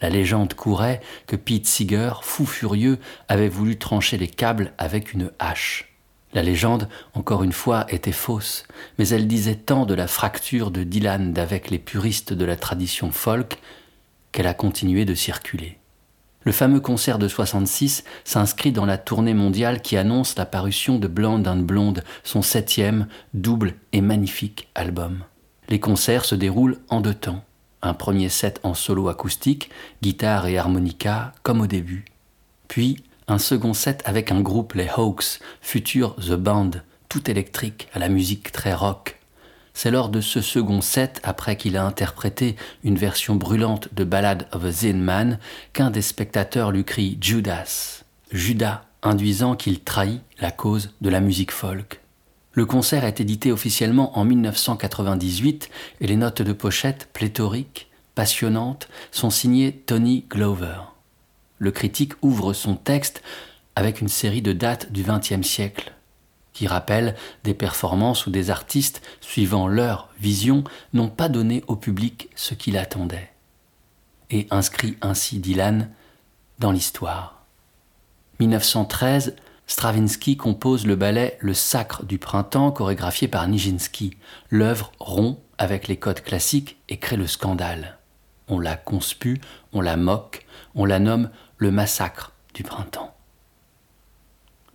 La 0.00 0.10
légende 0.10 0.54
courait 0.54 1.00
que 1.26 1.34
Pete 1.34 1.66
Seeger, 1.66 2.20
fou 2.22 2.46
furieux, 2.46 2.98
avait 3.26 3.48
voulu 3.48 3.78
trancher 3.78 4.16
les 4.16 4.28
câbles 4.28 4.72
avec 4.78 5.12
une 5.12 5.32
hache. 5.40 5.87
La 6.34 6.42
légende, 6.42 6.88
encore 7.14 7.42
une 7.42 7.52
fois, 7.52 7.86
était 7.88 8.12
fausse, 8.12 8.64
mais 8.98 9.08
elle 9.08 9.26
disait 9.26 9.54
tant 9.54 9.86
de 9.86 9.94
la 9.94 10.06
fracture 10.06 10.70
de 10.70 10.82
Dylan 10.82 11.32
d'avec 11.32 11.70
les 11.70 11.78
puristes 11.78 12.32
de 12.32 12.44
la 12.44 12.56
tradition 12.56 13.10
folk 13.10 13.58
qu'elle 14.32 14.46
a 14.46 14.54
continué 14.54 15.04
de 15.04 15.14
circuler. 15.14 15.78
Le 16.44 16.52
fameux 16.52 16.80
concert 16.80 17.18
de 17.18 17.28
66 17.28 18.04
s'inscrit 18.24 18.72
dans 18.72 18.86
la 18.86 18.98
tournée 18.98 19.34
mondiale 19.34 19.82
qui 19.82 19.96
annonce 19.96 20.36
la 20.36 20.46
parution 20.46 20.98
de 20.98 21.08
Blonde 21.08 21.48
and 21.48 21.58
Blonde, 21.58 22.04
son 22.24 22.42
septième, 22.42 23.06
double 23.34 23.74
et 23.92 24.00
magnifique 24.00 24.68
album. 24.74 25.24
Les 25.68 25.80
concerts 25.80 26.24
se 26.24 26.34
déroulent 26.34 26.78
en 26.88 27.00
deux 27.00 27.14
temps. 27.14 27.44
Un 27.82 27.94
premier 27.94 28.28
set 28.28 28.60
en 28.62 28.74
solo 28.74 29.08
acoustique, 29.08 29.70
guitare 30.02 30.46
et 30.46 30.58
harmonica, 30.58 31.32
comme 31.42 31.60
au 31.60 31.66
début. 31.66 32.06
Puis 32.66 33.02
un 33.28 33.38
second 33.38 33.74
set 33.74 34.02
avec 34.06 34.32
un 34.32 34.40
groupe, 34.40 34.72
les 34.72 34.88
Hawks, 34.88 35.38
futur 35.60 36.16
The 36.16 36.32
Band, 36.32 36.70
tout 37.08 37.30
électrique, 37.30 37.88
à 37.92 37.98
la 37.98 38.08
musique 38.08 38.50
très 38.52 38.74
rock. 38.74 39.20
C'est 39.74 39.90
lors 39.90 40.08
de 40.08 40.20
ce 40.20 40.40
second 40.40 40.80
set, 40.80 41.20
après 41.22 41.56
qu'il 41.56 41.76
a 41.76 41.84
interprété 41.84 42.56
une 42.82 42.96
version 42.96 43.36
brûlante 43.36 43.94
de 43.94 44.02
Ballad 44.02 44.48
of 44.52 44.64
a 44.64 44.72
Zen 44.72 45.00
Man, 45.00 45.38
qu'un 45.72 45.90
des 45.90 46.02
spectateurs 46.02 46.72
lui 46.72 46.84
crie 46.84 47.18
Judas, 47.20 48.02
Judas, 48.32 48.82
induisant 49.02 49.54
qu'il 49.54 49.80
trahit 49.80 50.22
la 50.40 50.50
cause 50.50 50.90
de 51.00 51.10
la 51.10 51.20
musique 51.20 51.52
folk. 51.52 52.00
Le 52.52 52.66
concert 52.66 53.04
est 53.04 53.20
édité 53.20 53.52
officiellement 53.52 54.18
en 54.18 54.24
1998 54.24 55.70
et 56.00 56.06
les 56.06 56.16
notes 56.16 56.42
de 56.42 56.52
pochette, 56.52 57.08
pléthoriques, 57.12 57.88
passionnantes, 58.16 58.88
sont 59.12 59.30
signées 59.30 59.72
Tony 59.86 60.24
Glover 60.28 60.87
le 61.58 61.70
critique 61.70 62.12
ouvre 62.22 62.52
son 62.52 62.76
texte 62.76 63.22
avec 63.76 64.00
une 64.00 64.08
série 64.08 64.42
de 64.42 64.52
dates 64.52 64.90
du 64.92 65.02
XXe 65.02 65.46
siècle, 65.46 65.92
qui 66.52 66.66
rappellent 66.66 67.14
des 67.44 67.54
performances 67.54 68.26
où 68.26 68.30
des 68.30 68.50
artistes, 68.50 69.02
suivant 69.20 69.68
leur 69.68 70.08
vision, 70.18 70.64
n'ont 70.92 71.08
pas 71.08 71.28
donné 71.28 71.62
au 71.68 71.76
public 71.76 72.30
ce 72.34 72.54
qu'il 72.54 72.76
attendait, 72.76 73.30
et 74.30 74.48
inscrit 74.50 74.96
ainsi 75.00 75.38
Dylan 75.38 75.90
dans 76.58 76.72
l'histoire. 76.72 77.44
1913, 78.40 79.36
Stravinsky 79.68 80.36
compose 80.36 80.86
le 80.86 80.96
ballet 80.96 81.36
Le 81.40 81.52
Sacre 81.52 82.04
du 82.04 82.18
printemps 82.18 82.72
chorégraphié 82.72 83.28
par 83.28 83.46
Nijinsky. 83.46 84.16
L'œuvre 84.48 84.92
rompt 84.98 85.38
avec 85.58 85.88
les 85.88 85.98
codes 85.98 86.22
classiques 86.22 86.78
et 86.88 86.98
crée 86.98 87.16
le 87.18 87.26
scandale. 87.26 87.98
On 88.48 88.58
la 88.58 88.76
conspue, 88.76 89.40
on 89.74 89.82
la 89.82 89.98
moque, 89.98 90.46
on 90.74 90.86
la 90.86 90.98
nomme 90.98 91.30
le 91.58 91.70
massacre 91.70 92.32
du 92.54 92.62
printemps. 92.62 93.14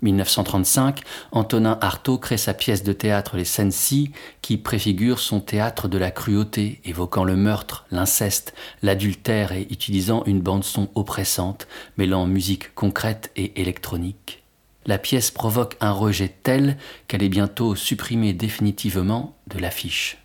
1935, 0.04 1.02
Antonin 1.32 1.78
Artaud 1.82 2.17
crée 2.17 2.38
sa 2.38 2.54
pièce 2.54 2.84
de 2.84 2.93
théâtre 2.93 3.38
Les 3.38 3.46
Sensi, 3.46 4.12
qui 4.41 4.58
préfigure 4.58 5.19
son 5.19 5.39
théâtre 5.39 5.88
de 5.88 5.98
la 5.98 6.12
cruauté, 6.12 6.82
évoquant 6.84 7.24
le 7.24 7.38
meurtre, 7.38 7.86
l'inceste, 7.89 8.54
l'adultère 8.82 9.54
et 9.54 9.65
utilisant 9.72 10.24
une 10.26 10.41
bande-son 10.41 10.89
oppressante, 10.96 11.67
mêlant 11.98 12.28
musique 12.28 12.76
concrète 12.76 13.32
et 13.36 13.62
électronique. 13.62 14.43
La 14.86 14.98
pièce 14.98 15.32
provoque 15.32 15.78
un 15.80 15.91
rejet 15.91 16.36
tel 16.43 16.78
qu'elle 17.08 17.24
est 17.24 17.30
bientôt 17.30 17.76
supprimée 17.76 18.34
définitivement 18.34 19.38
de 19.48 19.60
l'affiche. 19.60 20.17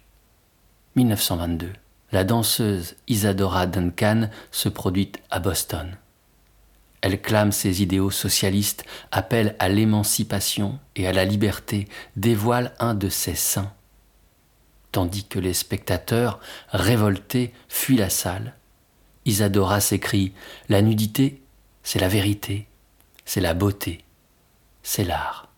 1922. 0.96 1.72
La 2.10 2.24
danseuse 2.24 2.96
Isadora 3.06 3.66
Duncan 3.66 4.30
se 4.50 4.68
produit 4.68 5.12
à 5.30 5.38
Boston. 5.38 5.96
Elle 7.00 7.20
clame 7.20 7.52
ses 7.52 7.82
idéaux 7.82 8.10
socialistes, 8.10 8.84
appelle 9.12 9.54
à 9.58 9.68
l'émancipation 9.68 10.78
et 10.96 11.06
à 11.06 11.12
la 11.12 11.24
liberté, 11.24 11.88
dévoile 12.16 12.74
un 12.80 12.94
de 12.94 13.08
ses 13.08 13.34
seins. 13.34 13.72
Tandis 14.90 15.24
que 15.24 15.38
les 15.38 15.54
spectateurs, 15.54 16.40
révoltés, 16.70 17.52
fuient 17.68 17.98
la 17.98 18.10
salle, 18.10 18.54
Isadora 19.28 19.80
s'écrie 19.80 20.32
La 20.68 20.80
nudité, 20.80 21.42
c'est 21.82 21.98
la 21.98 22.08
vérité, 22.08 22.66
c'est 23.24 23.42
la 23.42 23.52
beauté, 23.54 24.04
c'est 24.82 25.04
l'art. 25.04 25.48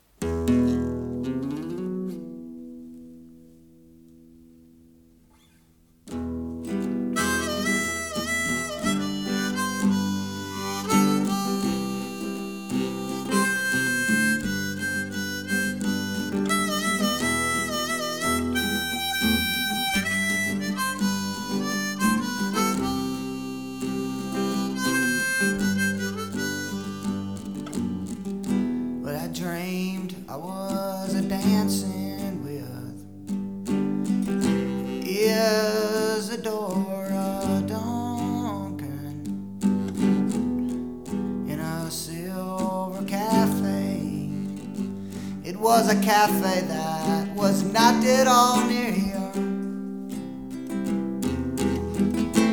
Was 47.51 47.65
not 47.65 48.05
at 48.05 48.29
all 48.29 48.65
near 48.65 48.93
here. 48.93 49.33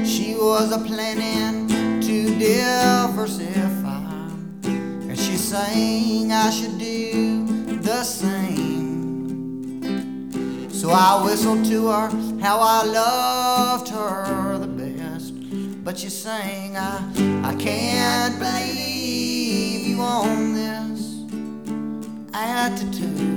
She 0.03 0.33
was 0.33 0.71
a 0.71 0.79
planning 0.79 1.67
to 2.01 2.39
diversify, 2.39 4.09
and 4.63 5.15
she 5.15 5.37
sang 5.37 6.31
I 6.31 6.49
should 6.49 6.79
do 6.79 7.45
the 7.77 8.03
same. 8.03 9.83
So 10.71 10.89
I 10.89 11.23
whistled 11.23 11.63
to 11.65 11.89
her 11.89 12.09
how 12.41 12.57
I 12.59 12.83
loved 12.83 13.89
her 13.89 14.57
the 14.57 14.65
best, 14.65 15.33
but 15.83 15.99
she 15.99 16.09
sang 16.09 16.75
I 16.75 16.97
I 17.51 17.53
can't 17.53 18.39
believe 18.39 19.85
you 19.89 20.01
own 20.01 20.55
this 20.55 21.23
attitude. 22.33 23.36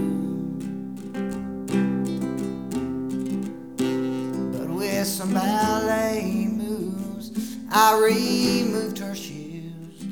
Some 5.04 5.32
ballet 5.32 6.46
moves. 6.50 7.56
I 7.72 7.98
removed 7.98 8.98
her 8.98 9.14
shoes 9.14 10.02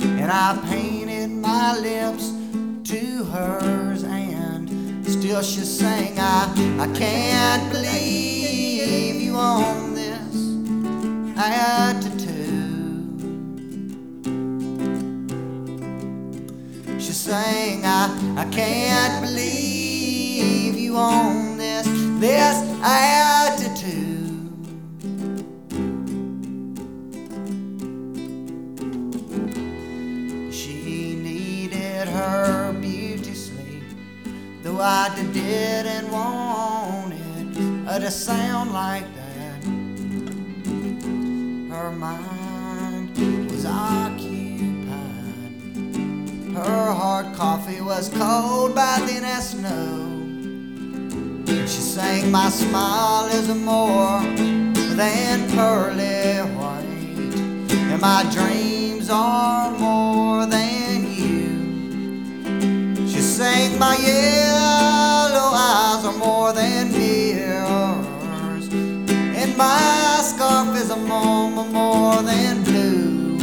and 0.00 0.30
I 0.30 0.58
painted 0.68 1.30
my 1.30 1.78
lips 1.78 2.30
to 2.90 3.24
hers, 3.24 4.04
and 4.04 4.68
still 5.06 5.42
she 5.42 5.60
sang, 5.60 6.18
I, 6.18 6.52
I 6.78 6.86
can't 6.94 7.72
believe 7.72 9.22
you 9.22 9.36
own 9.36 9.94
this 9.94 10.36
attitude. 11.38 12.34
She 17.00 17.12
sang, 17.12 17.84
I, 17.86 18.34
I 18.36 18.44
can't 18.50 19.24
believe 19.24 20.74
you 20.76 20.96
own 20.96 21.56
this, 21.56 21.86
this 22.20 22.56
attitude. 22.82 24.03
I 34.86 35.08
didn't 35.32 36.10
want 36.12 37.14
it 37.14 38.00
to 38.00 38.10
sound 38.10 38.70
like 38.74 39.06
that. 39.14 39.64
Her 41.74 41.90
mind 41.90 43.16
was 43.50 43.64
occupied. 43.64 44.28
Her 46.54 46.92
hard 46.92 47.34
coffee 47.34 47.80
was 47.80 48.10
cold 48.10 48.74
by 48.74 49.00
then 49.06 49.24
as 49.24 49.50
snow. 49.52 50.10
She 51.46 51.80
sang, 51.80 52.30
My 52.30 52.50
smile 52.50 53.24
is 53.28 53.48
more 53.48 54.20
than 55.00 55.50
pearly 55.52 56.42
white, 56.58 57.32
and 57.72 58.00
my 58.02 58.22
dreams 58.30 59.08
are 59.08 59.70
more 59.78 60.44
than 60.44 61.10
you. 61.10 61.48
She 63.08 63.20
sang, 63.20 63.78
My 63.78 63.96
are 63.96 64.43
more 66.24 66.52
than 66.54 66.90
mirrors, 66.92 68.68
and 68.72 69.56
my 69.56 70.20
scarf 70.22 70.74
is 70.76 70.90
a 70.90 70.96
more, 70.96 71.50
more 71.50 72.22
than 72.22 72.64
blue. 72.64 73.38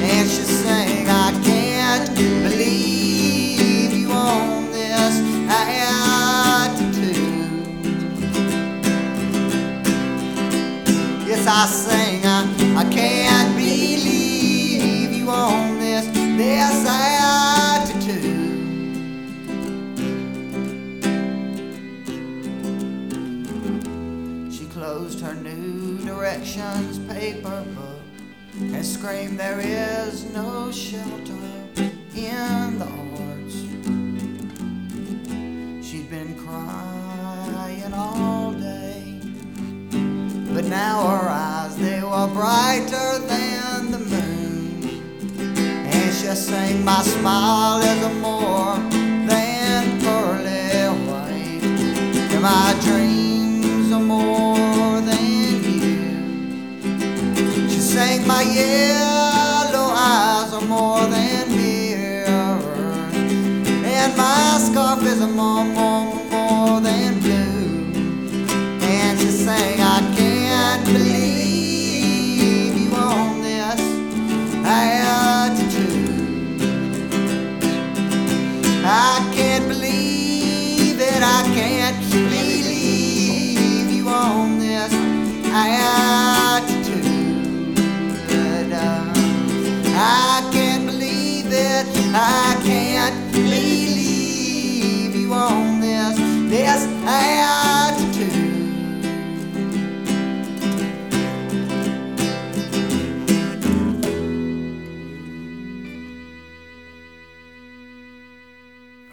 And 0.00 0.28
she 0.28 0.42
sang, 0.42 1.08
I 1.08 1.32
can't 1.44 2.14
believe 2.14 3.92
you 3.92 4.12
own 4.12 4.70
this 4.70 5.16
attitude. 5.50 5.88
Yes, 11.26 11.46
I 11.46 11.66
sing, 11.66 12.24
directions 26.28 26.98
paper 27.10 27.64
book 27.74 28.02
and 28.60 28.84
screamed, 28.84 29.38
There 29.38 29.60
is 29.60 30.24
no 30.34 30.70
shelter 30.70 31.32
in 32.14 32.78
the 32.78 32.84
arts. 32.84 33.56
She'd 35.86 36.10
been 36.10 36.36
crying 36.36 37.94
all 37.94 38.52
day, 38.52 39.20
but 40.52 40.64
now 40.66 41.16
her 41.16 41.28
eyes 41.30 41.76
they 41.78 42.02
were 42.02 42.28
brighter 42.34 43.18
than 43.20 43.90
the 43.90 43.98
moon. 43.98 45.48
And 45.64 46.14
she 46.14 46.26
sang, 46.26 46.84
My 46.84 47.00
smile 47.02 47.80
is 47.80 48.02
a 48.04 48.14
more 48.20 48.97
My 58.28 58.42
yellow 58.42 59.27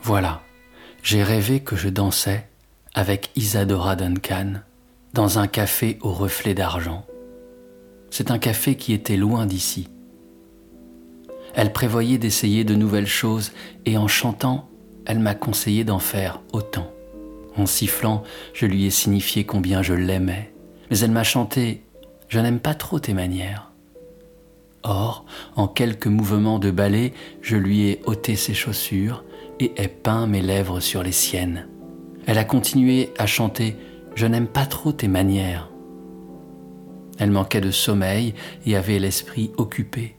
Voilà, 0.05 0.43
j'ai 1.01 1.23
rêvé 1.23 1.61
que 1.61 1.75
je 1.75 1.89
dansais 1.89 2.47
avec 2.93 3.31
Isadora 3.35 3.95
Duncan 3.95 4.61
dans 5.13 5.39
un 5.39 5.47
café 5.47 5.97
au 6.01 6.13
reflet 6.13 6.53
d'argent. 6.53 7.05
C'est 8.11 8.29
un 8.29 8.37
café 8.37 8.75
qui 8.75 8.93
était 8.93 9.17
loin 9.17 9.47
d'ici. 9.47 9.89
Elle 11.55 11.73
prévoyait 11.73 12.19
d'essayer 12.19 12.63
de 12.63 12.75
nouvelles 12.75 13.07
choses 13.07 13.51
et 13.85 13.97
en 13.97 14.07
chantant, 14.07 14.69
elle 15.05 15.19
m'a 15.19 15.33
conseillé 15.33 15.83
d'en 15.83 15.99
faire 15.99 16.41
autant. 16.53 16.94
En 17.57 17.65
sifflant, 17.65 18.23
je 18.53 18.65
lui 18.65 18.85
ai 18.85 18.89
signifié 18.89 19.45
combien 19.45 19.81
je 19.81 19.93
l'aimais, 19.93 20.53
mais 20.89 20.99
elle 20.99 21.11
m'a 21.11 21.23
chanté 21.23 21.83
Je 22.27 22.39
n'aime 22.39 22.59
pas 22.59 22.73
trop 22.73 22.99
tes 22.99 23.13
manières. 23.13 23.71
Or, 24.83 25.25
en 25.55 25.67
quelques 25.67 26.07
mouvements 26.07 26.59
de 26.59 26.69
ballet, 26.69 27.13
je 27.41 27.55
lui 27.55 27.87
ai 27.87 28.01
ôté 28.05 28.35
ses 28.35 28.53
chaussures 28.53 29.23
et 29.59 29.71
ai 29.81 29.87
peint 29.87 30.27
mes 30.27 30.41
lèvres 30.41 30.79
sur 30.79 31.01
les 31.01 31.11
siennes. 31.11 31.67
Elle 32.27 32.37
a 32.37 32.43
continué 32.43 33.11
à 33.17 33.25
chanter 33.25 33.77
Je 34.15 34.27
n'aime 34.27 34.47
pas 34.47 34.65
trop 34.65 34.91
tes 34.91 35.07
manières. 35.07 35.69
Elle 37.17 37.31
manquait 37.31 37.61
de 37.61 37.71
sommeil 37.71 38.33
et 38.65 38.75
avait 38.75 38.99
l'esprit 38.99 39.51
occupé. 39.57 40.15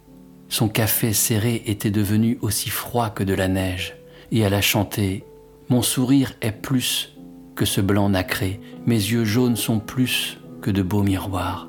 Son 0.49 0.69
café 0.69 1.13
serré 1.13 1.63
était 1.67 1.91
devenu 1.91 2.39
aussi 2.41 2.71
froid 2.71 3.11
que 3.11 3.25
de 3.25 3.35
la 3.35 3.49
neige, 3.49 3.97
et 4.33 4.41
elle 4.41 4.55
a 4.55 4.61
chanté 4.61 5.25
Mon 5.69 5.83
sourire 5.83 6.33
est 6.41 6.53
plus 6.53 7.16
que 7.57 7.65
ce 7.65 7.81
blanc 7.81 8.11
nacré, 8.11 8.61
mes 8.85 8.95
yeux 8.95 9.25
jaunes 9.25 9.57
sont 9.57 9.81
plus 9.81 10.39
que 10.61 10.71
de 10.71 10.83
beaux 10.83 11.03
miroirs, 11.03 11.69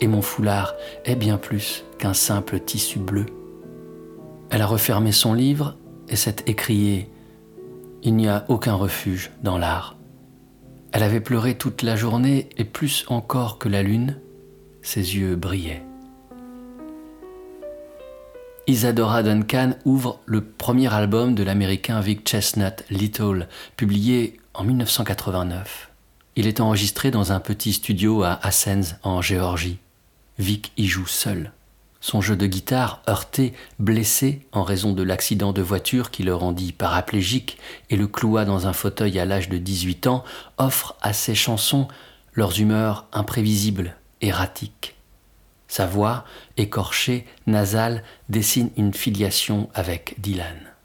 et 0.00 0.08
mon 0.08 0.22
foulard 0.22 0.74
est 1.04 1.14
bien 1.14 1.36
plus 1.36 1.84
qu'un 1.98 2.14
simple 2.14 2.58
tissu 2.58 2.98
bleu. 2.98 3.26
Elle 4.50 4.62
a 4.62 4.66
refermé 4.66 5.12
son 5.12 5.34
livre 5.34 5.76
et 6.08 6.16
s'est 6.16 6.36
écriée 6.46 7.10
Il 8.02 8.16
n'y 8.16 8.28
a 8.28 8.44
aucun 8.48 8.74
refuge 8.74 9.30
dans 9.42 9.58
l'art. 9.58 9.96
Elle 10.92 11.02
avait 11.02 11.20
pleuré 11.20 11.56
toute 11.56 11.82
la 11.82 11.96
journée 11.96 12.48
et 12.56 12.64
plus 12.64 13.04
encore 13.08 13.58
que 13.58 13.68
la 13.68 13.82
lune, 13.82 14.18
ses 14.82 15.16
yeux 15.16 15.36
brillaient. 15.36 15.82
Isadora 18.68 19.22
Duncan 19.22 19.74
ouvre 19.84 20.20
le 20.26 20.40
premier 20.40 20.92
album 20.92 21.34
de 21.34 21.44
l'américain 21.44 22.00
Vic 22.00 22.26
Chestnut, 22.26 22.84
Little, 22.90 23.46
publié 23.76 24.40
en 24.56 24.64
1989. 24.64 25.90
Il 26.36 26.46
est 26.46 26.60
enregistré 26.60 27.10
dans 27.10 27.32
un 27.32 27.40
petit 27.40 27.72
studio 27.72 28.22
à 28.22 28.38
Athens, 28.42 28.96
en 29.02 29.22
Géorgie. 29.22 29.78
Vic 30.38 30.72
y 30.76 30.86
joue 30.86 31.06
seul. 31.06 31.52
Son 32.00 32.20
jeu 32.20 32.36
de 32.36 32.46
guitare, 32.46 33.02
heurté, 33.08 33.52
blessé 33.78 34.46
en 34.52 34.62
raison 34.62 34.92
de 34.92 35.02
l'accident 35.02 35.52
de 35.52 35.62
voiture 35.62 36.10
qui 36.10 36.22
le 36.22 36.34
rendit 36.34 36.72
paraplégique 36.72 37.58
et 37.90 37.96
le 37.96 38.06
cloua 38.06 38.44
dans 38.44 38.66
un 38.66 38.72
fauteuil 38.72 39.18
à 39.18 39.24
l'âge 39.24 39.48
de 39.48 39.58
18 39.58 40.06
ans, 40.06 40.24
offre 40.58 40.96
à 41.00 41.12
ses 41.12 41.34
chansons 41.34 41.88
leurs 42.32 42.60
humeurs 42.60 43.06
imprévisibles, 43.12 43.96
erratiques. 44.20 44.94
Sa 45.68 45.86
voix, 45.86 46.24
écorchée, 46.56 47.26
nasale, 47.46 48.04
dessine 48.28 48.70
une 48.76 48.94
filiation 48.94 49.68
avec 49.74 50.14
Dylan. 50.18 50.75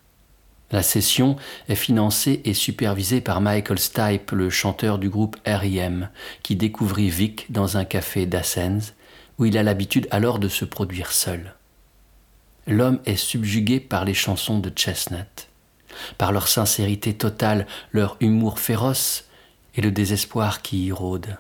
La 0.72 0.84
session 0.84 1.36
est 1.68 1.76
financée 1.76 2.42
et 2.46 2.54
supervisée 2.54 3.20
par 3.20 3.42
Michael 3.42 3.78
Stipe, 3.78 4.32
le 4.32 4.50
chanteur 4.50 5.00
du 5.00 5.10
groupe 5.10 5.36
R.E.M., 5.46 6.10
qui 6.44 6.56
découvrit 6.56 7.10
Vic 7.10 7.52
dans 7.52 7.78
un 7.78 7.84
café 7.84 8.26
d'Athens, 8.26 8.94
où 9.38 9.46
il 9.46 9.58
a 9.58 9.64
l'habitude 9.64 10.08
alors 10.12 10.40
de 10.40 10.48
se 10.48 10.64
produire 10.64 11.12
seul. 11.12 11.56
L'homme 12.68 13.00
est 13.06 13.18
subjugué 13.18 13.80
par 13.80 14.06
les 14.06 14.14
chansons 14.14 14.60
de 14.60 14.70
Chestnut, 14.70 15.50
par 16.18 16.32
leur 16.32 16.48
sincérité 16.48 17.14
totale, 17.14 17.68
leur 17.92 18.16
humour 18.22 18.60
féroce 18.60 19.26
et 19.76 19.82
le 19.82 19.92
désespoir 19.92 20.62
qui 20.62 20.86
y 20.86 20.92
rôde. 20.92 21.38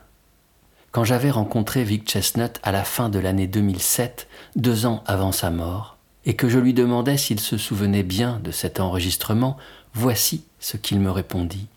Quand 0.91 1.06
j'avais 1.06 1.32
rencontré 1.32 1.86
Vic 1.86 2.10
Chestnut 2.10 2.60
à 2.63 2.74
la 2.74 2.84
fin 2.84 3.08
de 3.08 3.20
l'année 3.20 3.48
2007, 3.48 4.28
deux 4.58 4.86
ans 4.86 5.04
avant 5.06 5.32
sa 5.32 5.52
mort, 5.52 5.98
et 6.26 6.36
que 6.36 6.50
je 6.50 6.60
lui 6.60 6.74
demandais 6.74 7.18
s'il 7.18 7.40
se 7.40 7.58
souvenait 7.58 8.04
bien 8.04 8.40
de 8.44 8.52
cet 8.52 8.80
enregistrement, 8.80 9.58
voici 9.94 10.44
ce 10.60 10.78
qu'il 10.78 11.00
me 11.00 11.12
répondit. 11.12 11.68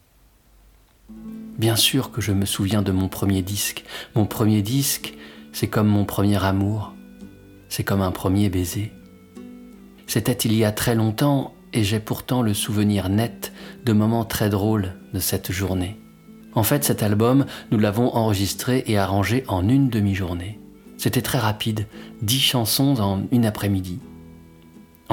Bien 1.58 1.76
sûr 1.76 2.10
que 2.10 2.20
je 2.20 2.32
me 2.32 2.46
souviens 2.46 2.82
de 2.82 2.92
mon 2.92 3.08
premier 3.08 3.42
disque. 3.42 3.84
Mon 4.14 4.26
premier 4.26 4.60
disque, 4.62 5.14
c'est 5.52 5.68
comme 5.68 5.86
mon 5.86 6.04
premier 6.04 6.42
amour, 6.44 6.92
c'est 7.68 7.84
comme 7.84 8.02
un 8.02 8.10
premier 8.10 8.50
baiser. 8.50 8.92
C'était 10.06 10.32
il 10.32 10.54
y 10.54 10.64
a 10.64 10.72
très 10.72 10.94
longtemps 10.94 11.54
et 11.72 11.84
j'ai 11.84 12.00
pourtant 12.00 12.42
le 12.42 12.54
souvenir 12.54 13.08
net 13.08 13.52
de 13.84 13.92
moments 13.92 14.24
très 14.24 14.50
drôles 14.50 14.94
de 15.12 15.20
cette 15.20 15.52
journée. 15.52 15.98
En 16.54 16.62
fait, 16.62 16.84
cet 16.84 17.02
album, 17.02 17.46
nous 17.72 17.78
l'avons 17.78 18.14
enregistré 18.14 18.84
et 18.86 18.96
arrangé 18.96 19.44
en 19.48 19.68
une 19.68 19.90
demi-journée. 19.90 20.60
C'était 20.98 21.22
très 21.22 21.38
rapide, 21.38 21.86
dix 22.22 22.40
chansons 22.40 23.00
en 23.00 23.22
une 23.32 23.46
après-midi. 23.46 23.98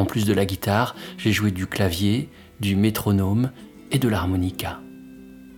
En 0.02 0.06
plus 0.06 0.26
de 0.26 0.34
la 0.34 0.48
guitare, 0.48 0.96
j'ai 1.20 1.32
joué 1.32 1.52
du 1.52 1.68
clavier, 1.68 2.28
du 2.60 2.76
métronome 2.76 3.52
et 3.92 4.00
de 4.00 4.10
l'harmonica. 4.10 4.80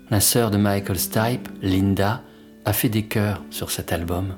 La 0.09 0.19
sœur 0.19 0.51
de 0.51 0.57
Michael 0.57 0.99
Stipe, 0.99 1.47
Linda, 1.61 2.23
a 2.65 2.73
fait 2.73 2.89
des 2.89 3.03
chœurs 3.03 3.41
sur 3.51 3.71
cet 3.71 3.93
album. 3.93 4.35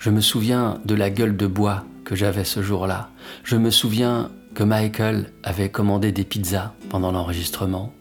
Je 0.00 0.10
me 0.10 0.20
souviens 0.20 0.80
de 0.84 0.96
la 0.96 1.10
gueule 1.10 1.36
de 1.36 1.46
bois 1.46 1.84
que 2.04 2.16
j'avais 2.16 2.42
ce 2.42 2.60
jour-là. 2.60 3.10
Je 3.44 3.54
me 3.54 3.70
souviens 3.70 4.32
que 4.52 4.64
Michael 4.64 5.32
avait 5.44 5.70
commandé 5.70 6.10
des 6.10 6.24
pizzas 6.24 6.74
pendant 6.88 7.12
l'enregistrement. 7.12 7.92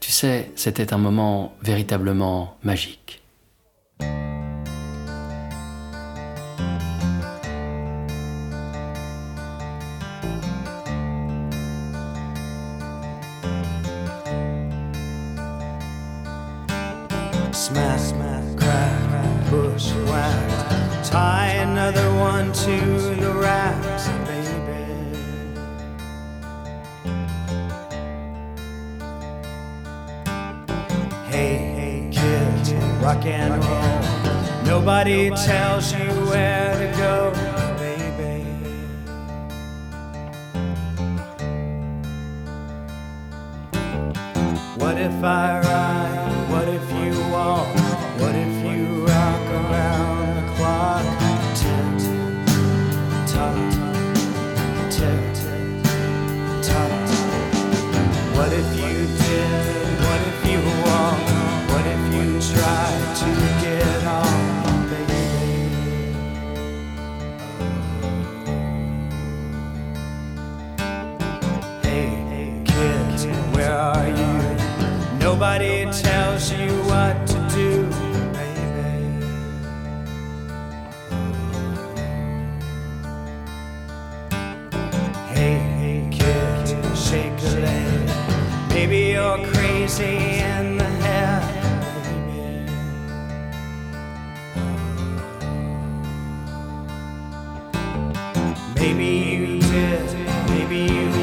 Tu 0.00 0.10
sais, 0.10 0.50
c'était 0.56 0.92
un 0.92 0.98
moment 0.98 1.54
véritablement 1.62 2.58
magique. 2.64 3.23
Exhale. 35.34 35.63
Maybe 98.84 99.58
did, 99.60 100.14
maybe 100.50 100.76
you 100.92 101.13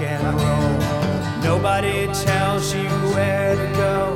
rock 0.00 0.08
and 0.08 0.40
roll. 0.40 1.42
Nobody 1.42 2.06
tells 2.08 2.74
you 2.74 2.88
where 3.14 3.56
to 3.56 3.72
go, 3.76 4.09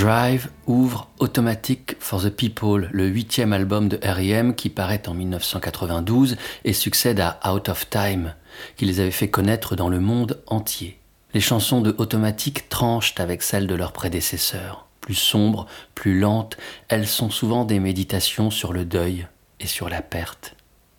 Drive 0.00 0.48
ouvre 0.66 1.10
Automatic 1.18 1.94
for 2.00 2.22
the 2.22 2.30
People, 2.30 2.88
le 2.90 3.06
huitième 3.06 3.52
album 3.52 3.86
de 3.90 3.98
R.E.M. 3.98 4.54
qui 4.54 4.70
paraît 4.70 5.06
en 5.06 5.12
1992 5.12 6.38
et 6.64 6.72
succède 6.72 7.20
à 7.20 7.38
Out 7.52 7.68
of 7.68 7.90
Time, 7.90 8.34
qui 8.76 8.86
les 8.86 9.00
avait 9.00 9.10
fait 9.10 9.28
connaître 9.28 9.76
dans 9.76 9.90
le 9.90 10.00
monde 10.00 10.42
entier. 10.46 10.98
Les 11.34 11.42
chansons 11.42 11.82
de 11.82 11.94
Automatic 11.98 12.70
tranchent 12.70 13.12
avec 13.18 13.42
celles 13.42 13.66
de 13.66 13.74
leurs 13.74 13.92
prédécesseurs. 13.92 14.86
Plus 15.02 15.16
sombres, 15.16 15.66
plus 15.94 16.18
lentes, 16.18 16.56
elles 16.88 17.06
sont 17.06 17.28
souvent 17.28 17.66
des 17.66 17.78
méditations 17.78 18.50
sur 18.50 18.72
le 18.72 18.86
deuil 18.86 19.26
et 19.60 19.66
sur 19.66 19.90
la 19.90 20.00
perte. 20.00 20.56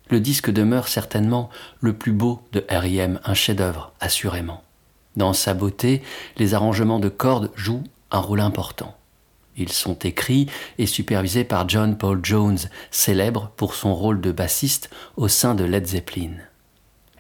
le 0.09 0.19
disque 0.19 0.51
demeure 0.51 0.87
certainement 0.87 1.49
le 1.79 1.93
plus 1.93 2.11
beau 2.11 2.43
de 2.51 2.63
R.I.M., 2.69 3.19
un 3.23 3.33
chef-d'œuvre, 3.33 3.93
assurément. 3.99 4.61
Dans 5.15 5.33
sa 5.33 5.55
beauté, 5.55 6.03
les 6.37 6.53
arrangements 6.53 6.99
de 6.99 7.09
cordes 7.09 7.49
jouent 7.55 7.83
un 8.12 8.19
rôle 8.19 8.41
important. 8.41 8.95
Ils 9.58 9.71
sont 9.71 9.97
écrits 10.00 10.47
et 10.78 10.86
supervisés 10.86 11.43
par 11.43 11.67
John 11.67 11.97
Paul 11.97 12.19
Jones, 12.24 12.60
célèbre 12.89 13.52
pour 13.58 13.76
son 13.76 13.93
rôle 13.93 14.21
de 14.21 14.32
bassiste 14.32 14.89
au 15.17 15.28
sein 15.28 15.56
de 15.56 15.63
Led 15.63 15.86
Zeppelin. 15.86 16.38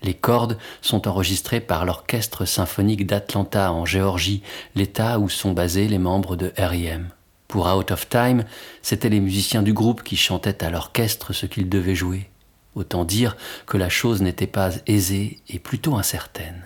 Les 0.03 0.13
cordes 0.13 0.57
sont 0.81 1.07
enregistrées 1.07 1.59
par 1.59 1.85
l'Orchestre 1.85 2.45
symphonique 2.45 3.05
d'Atlanta 3.05 3.71
en 3.71 3.85
Géorgie, 3.85 4.41
l'état 4.75 5.19
où 5.19 5.29
sont 5.29 5.51
basés 5.51 5.87
les 5.87 5.99
membres 5.99 6.35
de 6.35 6.53
R.I.M. 6.57 7.09
Pour 7.47 7.67
Out 7.67 7.91
of 7.91 8.09
Time, 8.09 8.45
c'étaient 8.81 9.09
les 9.09 9.19
musiciens 9.19 9.61
du 9.61 9.73
groupe 9.73 10.03
qui 10.03 10.15
chantaient 10.15 10.63
à 10.63 10.69
l'orchestre 10.69 11.33
ce 11.33 11.45
qu'ils 11.45 11.69
devaient 11.69 11.95
jouer. 11.95 12.29
Autant 12.75 13.03
dire 13.03 13.35
que 13.67 13.77
la 13.77 13.89
chose 13.89 14.21
n'était 14.21 14.47
pas 14.47 14.71
aisée 14.87 15.41
et 15.49 15.59
plutôt 15.59 15.95
incertaine. 15.95 16.63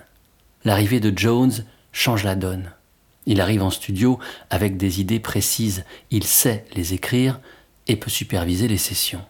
L'arrivée 0.64 1.00
de 1.00 1.12
Jones 1.16 1.52
change 1.92 2.22
la 2.22 2.36
donne. 2.36 2.72
Il 3.26 3.40
arrive 3.40 3.62
en 3.62 3.70
studio 3.70 4.18
avec 4.50 4.76
des 4.76 5.00
idées 5.00 5.20
précises, 5.20 5.84
il 6.10 6.24
sait 6.24 6.64
les 6.74 6.94
écrire 6.94 7.40
et 7.88 7.96
peut 7.96 8.10
superviser 8.10 8.68
les 8.68 8.78
sessions. 8.78 9.22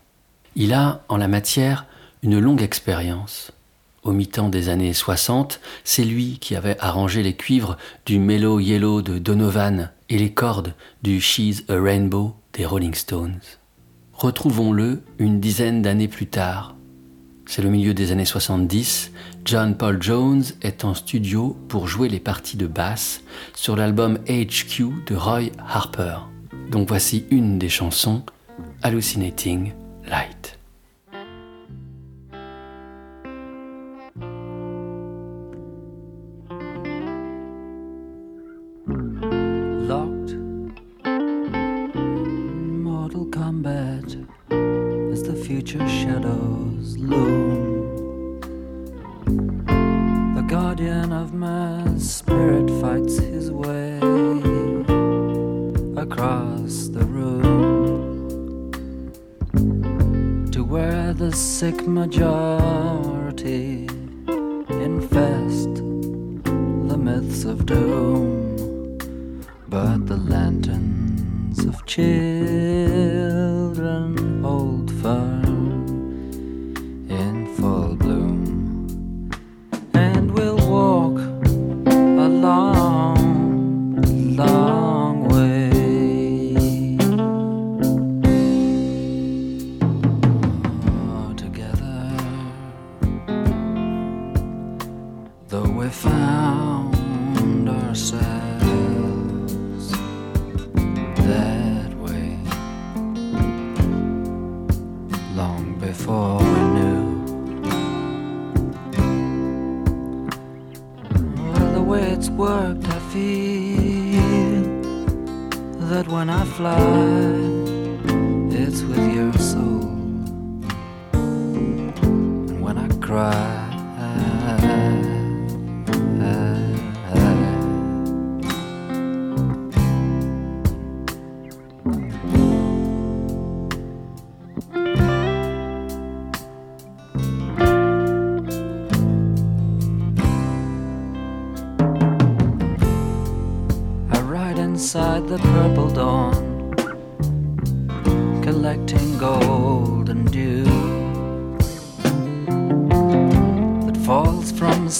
Il 0.54 0.72
a, 0.72 1.04
en 1.08 1.16
la 1.16 1.28
matière, 1.28 1.86
une 2.22 2.38
longue 2.38 2.62
expérience. 2.62 3.52
Au 4.02 4.12
mi-temps 4.12 4.48
des 4.48 4.68
années 4.68 4.92
60, 4.92 5.60
c'est 5.82 6.04
lui 6.04 6.38
qui 6.40 6.54
avait 6.54 6.78
arrangé 6.78 7.22
les 7.22 7.34
cuivres 7.34 7.76
du 8.04 8.18
Mellow 8.18 8.60
Yellow 8.60 9.02
de 9.02 9.18
Donovan 9.18 9.90
et 10.08 10.18
les 10.18 10.32
cordes 10.32 10.74
du 11.02 11.20
She's 11.20 11.64
a 11.68 11.74
Rainbow 11.74 12.36
des 12.52 12.64
Rolling 12.64 12.94
Stones. 12.94 13.40
Retrouvons-le 14.12 15.02
une 15.18 15.40
dizaine 15.40 15.82
d'années 15.82 16.08
plus 16.08 16.26
tard. 16.26 16.76
C'est 17.46 17.62
le 17.62 17.68
milieu 17.68 17.94
des 17.94 18.12
années 18.12 18.24
70, 18.24 19.12
John 19.46 19.76
Paul 19.76 20.02
Jones 20.02 20.42
est 20.60 20.84
en 20.84 20.92
studio 20.92 21.56
pour 21.68 21.86
jouer 21.86 22.08
les 22.08 22.18
parties 22.18 22.56
de 22.56 22.66
basse 22.66 23.20
sur 23.54 23.76
l'album 23.76 24.18
HQ 24.28 25.06
de 25.06 25.14
Roy 25.14 25.52
Harper. 25.68 26.16
Donc 26.72 26.88
voici 26.88 27.26
une 27.30 27.56
des 27.56 27.68
chansons, 27.68 28.24
Hallucinating 28.82 29.72
Light. 30.10 30.45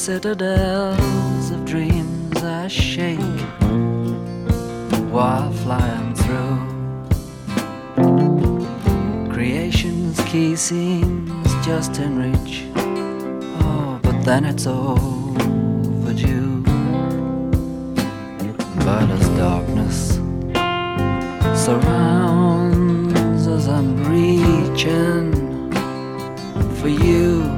Citadels 0.07 1.51
of 1.51 1.65
dreams 1.65 2.43
I 2.43 2.69
shake 2.69 3.19
while 5.11 5.53
flying 5.53 6.15
through. 6.15 6.59
Creation's 9.33 10.21
key 10.27 10.55
seems 10.55 11.49
just 11.67 11.99
in 11.99 12.19
reach. 12.19 12.65
Oh, 13.63 13.99
but 14.01 14.23
then 14.23 14.45
it's 14.45 14.67
overdue. 14.67 16.56
Surrounds 21.67 23.49
as 23.49 23.67
I'm 23.67 23.97
reaching 24.05 25.33
for 26.77 26.87
you. 26.87 27.56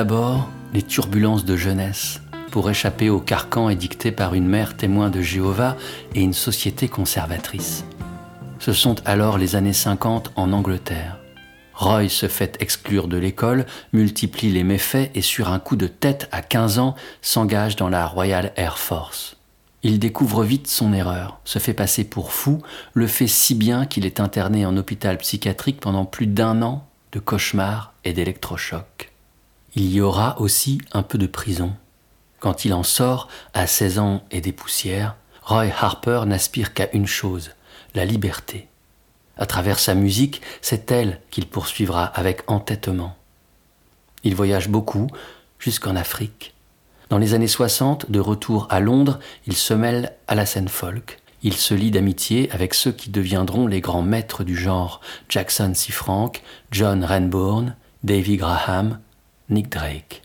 D'abord 0.00 0.48
les 0.72 0.80
turbulences 0.80 1.44
de 1.44 1.56
jeunesse 1.56 2.22
pour 2.50 2.70
échapper 2.70 3.10
au 3.10 3.20
carcan 3.20 3.68
édicté 3.68 4.12
par 4.12 4.32
une 4.32 4.46
mère 4.46 4.74
témoin 4.74 5.10
de 5.10 5.20
Jéhovah 5.20 5.76
et 6.14 6.22
une 6.22 6.32
société 6.32 6.88
conservatrice. 6.88 7.84
Ce 8.60 8.72
sont 8.72 8.94
alors 9.04 9.36
les 9.36 9.56
années 9.56 9.74
50 9.74 10.32
en 10.36 10.54
Angleterre. 10.54 11.18
Roy 11.74 12.08
se 12.08 12.28
fait 12.28 12.56
exclure 12.60 13.08
de 13.08 13.18
l'école, 13.18 13.66
multiplie 13.92 14.50
les 14.50 14.64
méfaits 14.64 15.10
et 15.14 15.20
sur 15.20 15.50
un 15.50 15.58
coup 15.58 15.76
de 15.76 15.86
tête 15.86 16.30
à 16.32 16.40
15 16.40 16.78
ans 16.78 16.94
s'engage 17.20 17.76
dans 17.76 17.90
la 17.90 18.06
Royal 18.06 18.54
Air 18.56 18.78
Force. 18.78 19.36
Il 19.82 19.98
découvre 19.98 20.44
vite 20.44 20.66
son 20.66 20.94
erreur, 20.94 21.40
se 21.44 21.58
fait 21.58 21.74
passer 21.74 22.04
pour 22.04 22.32
fou, 22.32 22.62
le 22.94 23.06
fait 23.06 23.26
si 23.26 23.54
bien 23.54 23.84
qu'il 23.84 24.06
est 24.06 24.18
interné 24.18 24.64
en 24.64 24.78
hôpital 24.78 25.18
psychiatrique 25.18 25.78
pendant 25.78 26.06
plus 26.06 26.26
d'un 26.26 26.62
an 26.62 26.88
de 27.12 27.18
cauchemars 27.18 27.92
et 28.06 28.14
d'électrochocs. 28.14 28.99
Il 29.74 29.92
y 29.92 30.00
aura 30.00 30.40
aussi 30.40 30.80
un 30.92 31.02
peu 31.02 31.16
de 31.16 31.28
prison. 31.28 31.74
Quand 32.40 32.64
il 32.64 32.74
en 32.74 32.82
sort, 32.82 33.28
à 33.54 33.66
16 33.66 33.98
ans 34.00 34.24
et 34.30 34.40
des 34.40 34.52
poussières, 34.52 35.16
Roy 35.42 35.66
Harper 35.66 36.22
n'aspire 36.26 36.74
qu'à 36.74 36.90
une 36.92 37.06
chose, 37.06 37.52
la 37.94 38.04
liberté. 38.04 38.68
À 39.36 39.46
travers 39.46 39.78
sa 39.78 39.94
musique, 39.94 40.42
c'est 40.60 40.90
elle 40.90 41.20
qu'il 41.30 41.46
poursuivra 41.46 42.04
avec 42.04 42.42
entêtement. 42.50 43.16
Il 44.24 44.34
voyage 44.34 44.68
beaucoup, 44.68 45.06
jusqu'en 45.58 45.96
Afrique. 45.96 46.54
Dans 47.08 47.18
les 47.18 47.34
années 47.34 47.48
60, 47.48 48.10
de 48.10 48.20
retour 48.20 48.66
à 48.70 48.80
Londres, 48.80 49.18
il 49.46 49.56
se 49.56 49.74
mêle 49.74 50.14
à 50.26 50.34
la 50.34 50.46
scène 50.46 50.68
folk. 50.68 51.20
Il 51.42 51.54
se 51.54 51.74
lie 51.74 51.90
d'amitié 51.90 52.50
avec 52.52 52.74
ceux 52.74 52.92
qui 52.92 53.10
deviendront 53.10 53.66
les 53.66 53.80
grands 53.80 54.02
maîtres 54.02 54.44
du 54.44 54.56
genre 54.56 55.00
Jackson 55.28 55.72
C. 55.74 55.90
Frank, 55.90 56.42
John 56.70 57.04
Renbourn, 57.04 57.74
Davy 58.04 58.36
Graham, 58.36 58.98
Nick 59.50 59.68
Drake. 59.70 60.22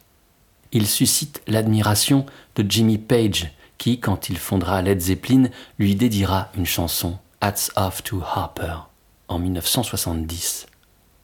Il 0.71 0.87
suscite 0.87 1.41
l'admiration 1.47 2.25
de 2.55 2.65
Jimmy 2.67 2.97
Page, 2.97 3.51
qui, 3.77 3.99
quand 3.99 4.29
il 4.29 4.37
fondera 4.37 4.81
Led 4.81 5.01
Zeppelin, 5.01 5.49
lui 5.79 5.95
dédiera 5.95 6.49
une 6.55 6.65
chanson, 6.65 7.17
Hats 7.41 7.69
Off 7.75 8.03
to 8.03 8.21
Harper, 8.21 8.87
en 9.27 9.39
1970. 9.39 10.67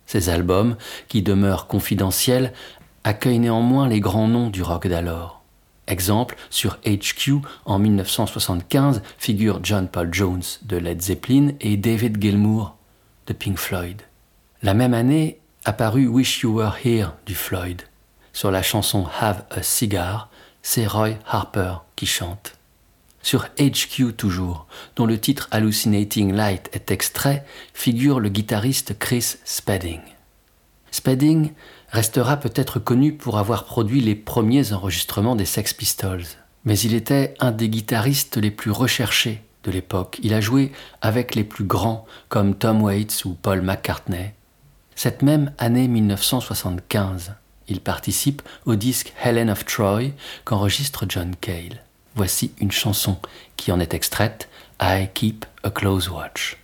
Ces 0.05 0.29
albums, 0.29 0.75
qui 1.07 1.21
demeurent 1.21 1.67
confidentiels, 1.67 2.53
accueillent 3.03 3.39
néanmoins 3.39 3.87
les 3.87 3.99
grands 3.99 4.27
noms 4.27 4.49
du 4.49 4.61
rock 4.61 4.87
d'alors. 4.87 5.41
Exemple, 5.87 6.35
sur 6.49 6.79
HQ, 6.85 7.41
en 7.65 7.79
1975, 7.79 9.01
figurent 9.17 9.59
John 9.63 9.87
Paul 9.87 10.13
Jones 10.13 10.43
de 10.63 10.77
Led 10.77 11.01
Zeppelin 11.01 11.51
et 11.59 11.77
David 11.77 12.21
Gilmour 12.21 12.75
de 13.27 13.33
Pink 13.33 13.57
Floyd. 13.57 14.01
La 14.63 14.73
même 14.73 14.93
année 14.93 15.39
apparut 15.65 16.07
Wish 16.07 16.41
You 16.41 16.57
Were 16.57 16.75
Here 16.83 17.09
du 17.25 17.35
Floyd. 17.35 17.83
Sur 18.33 18.51
la 18.51 18.63
chanson 18.63 19.05
Have 19.19 19.43
a 19.51 19.61
Cigar, 19.61 20.29
c'est 20.61 20.87
Roy 20.87 21.15
Harper 21.27 21.75
qui 21.95 22.05
chante. 22.05 22.53
Sur 23.23 23.47
HQ 23.59 24.15
toujours, 24.17 24.65
dont 24.95 25.05
le 25.05 25.19
titre 25.19 25.47
Hallucinating 25.51 26.33
Light 26.33 26.69
est 26.73 26.91
extrait, 26.91 27.45
figure 27.73 28.19
le 28.19 28.29
guitariste 28.29 28.97
Chris 28.97 29.35
Spedding. 29.45 30.01
Spedding 30.91 31.51
restera 31.89 32.37
peut-être 32.37 32.79
connu 32.79 33.13
pour 33.13 33.37
avoir 33.37 33.65
produit 33.65 34.01
les 34.01 34.15
premiers 34.15 34.73
enregistrements 34.73 35.35
des 35.35 35.45
Sex 35.45 35.73
Pistols, 35.73 36.25
mais 36.65 36.77
il 36.79 36.93
était 36.93 37.35
un 37.39 37.51
des 37.51 37.69
guitaristes 37.69 38.37
les 38.37 38.51
plus 38.51 38.71
recherchés 38.71 39.43
de 39.63 39.71
l'époque. 39.71 40.19
Il 40.23 40.33
a 40.33 40.41
joué 40.41 40.71
avec 41.01 41.35
les 41.35 41.43
plus 41.43 41.65
grands 41.65 42.05
comme 42.29 42.55
Tom 42.55 42.81
Waits 42.81 43.25
ou 43.25 43.35
Paul 43.35 43.61
McCartney. 43.61 44.33
Cette 44.95 45.21
même 45.21 45.53
année 45.57 45.87
1975, 45.87 47.33
il 47.71 47.79
participe 47.79 48.41
au 48.65 48.75
disque 48.75 49.13
Helen 49.23 49.49
of 49.49 49.65
Troy 49.65 50.11
qu'enregistre 50.43 51.05
John 51.07 51.35
Cale. 51.39 51.83
Voici 52.15 52.51
une 52.59 52.71
chanson 52.71 53.17
qui 53.55 53.71
en 53.71 53.79
est 53.79 53.93
extraite, 53.93 54.49
I 54.81 55.07
Keep 55.13 55.45
a 55.63 55.69
Close 55.69 56.09
Watch. 56.09 56.57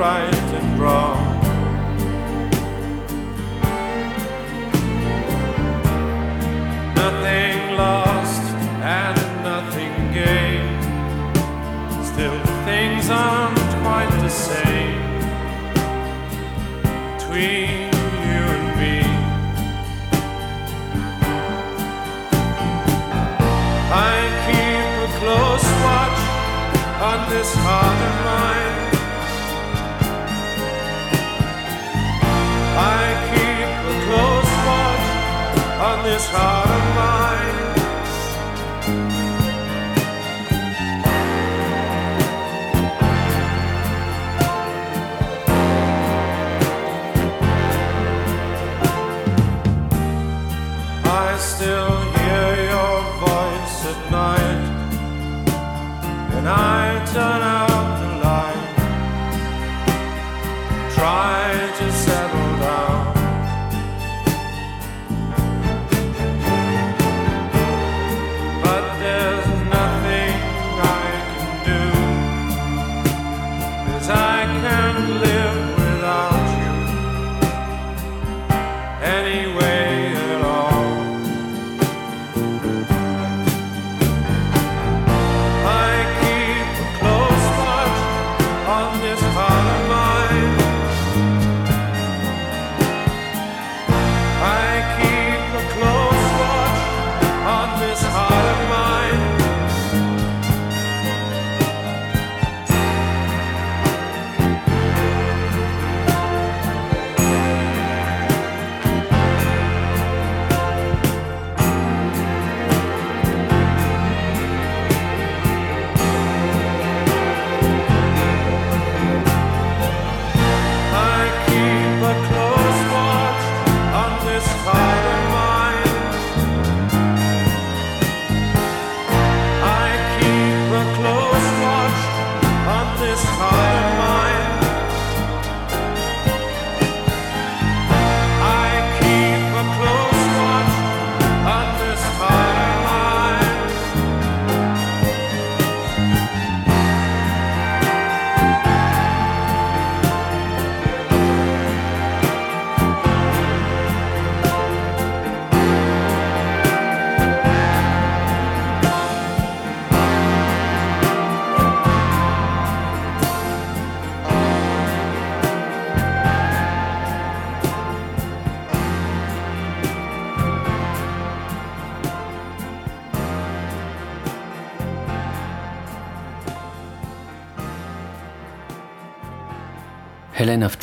Right 0.00 0.32
and 0.32 0.80
wrong. 0.80 1.29
On 35.80 36.04
this 36.04 36.28
heart 36.28 36.68
of 36.68 36.94
mine. 36.94 37.19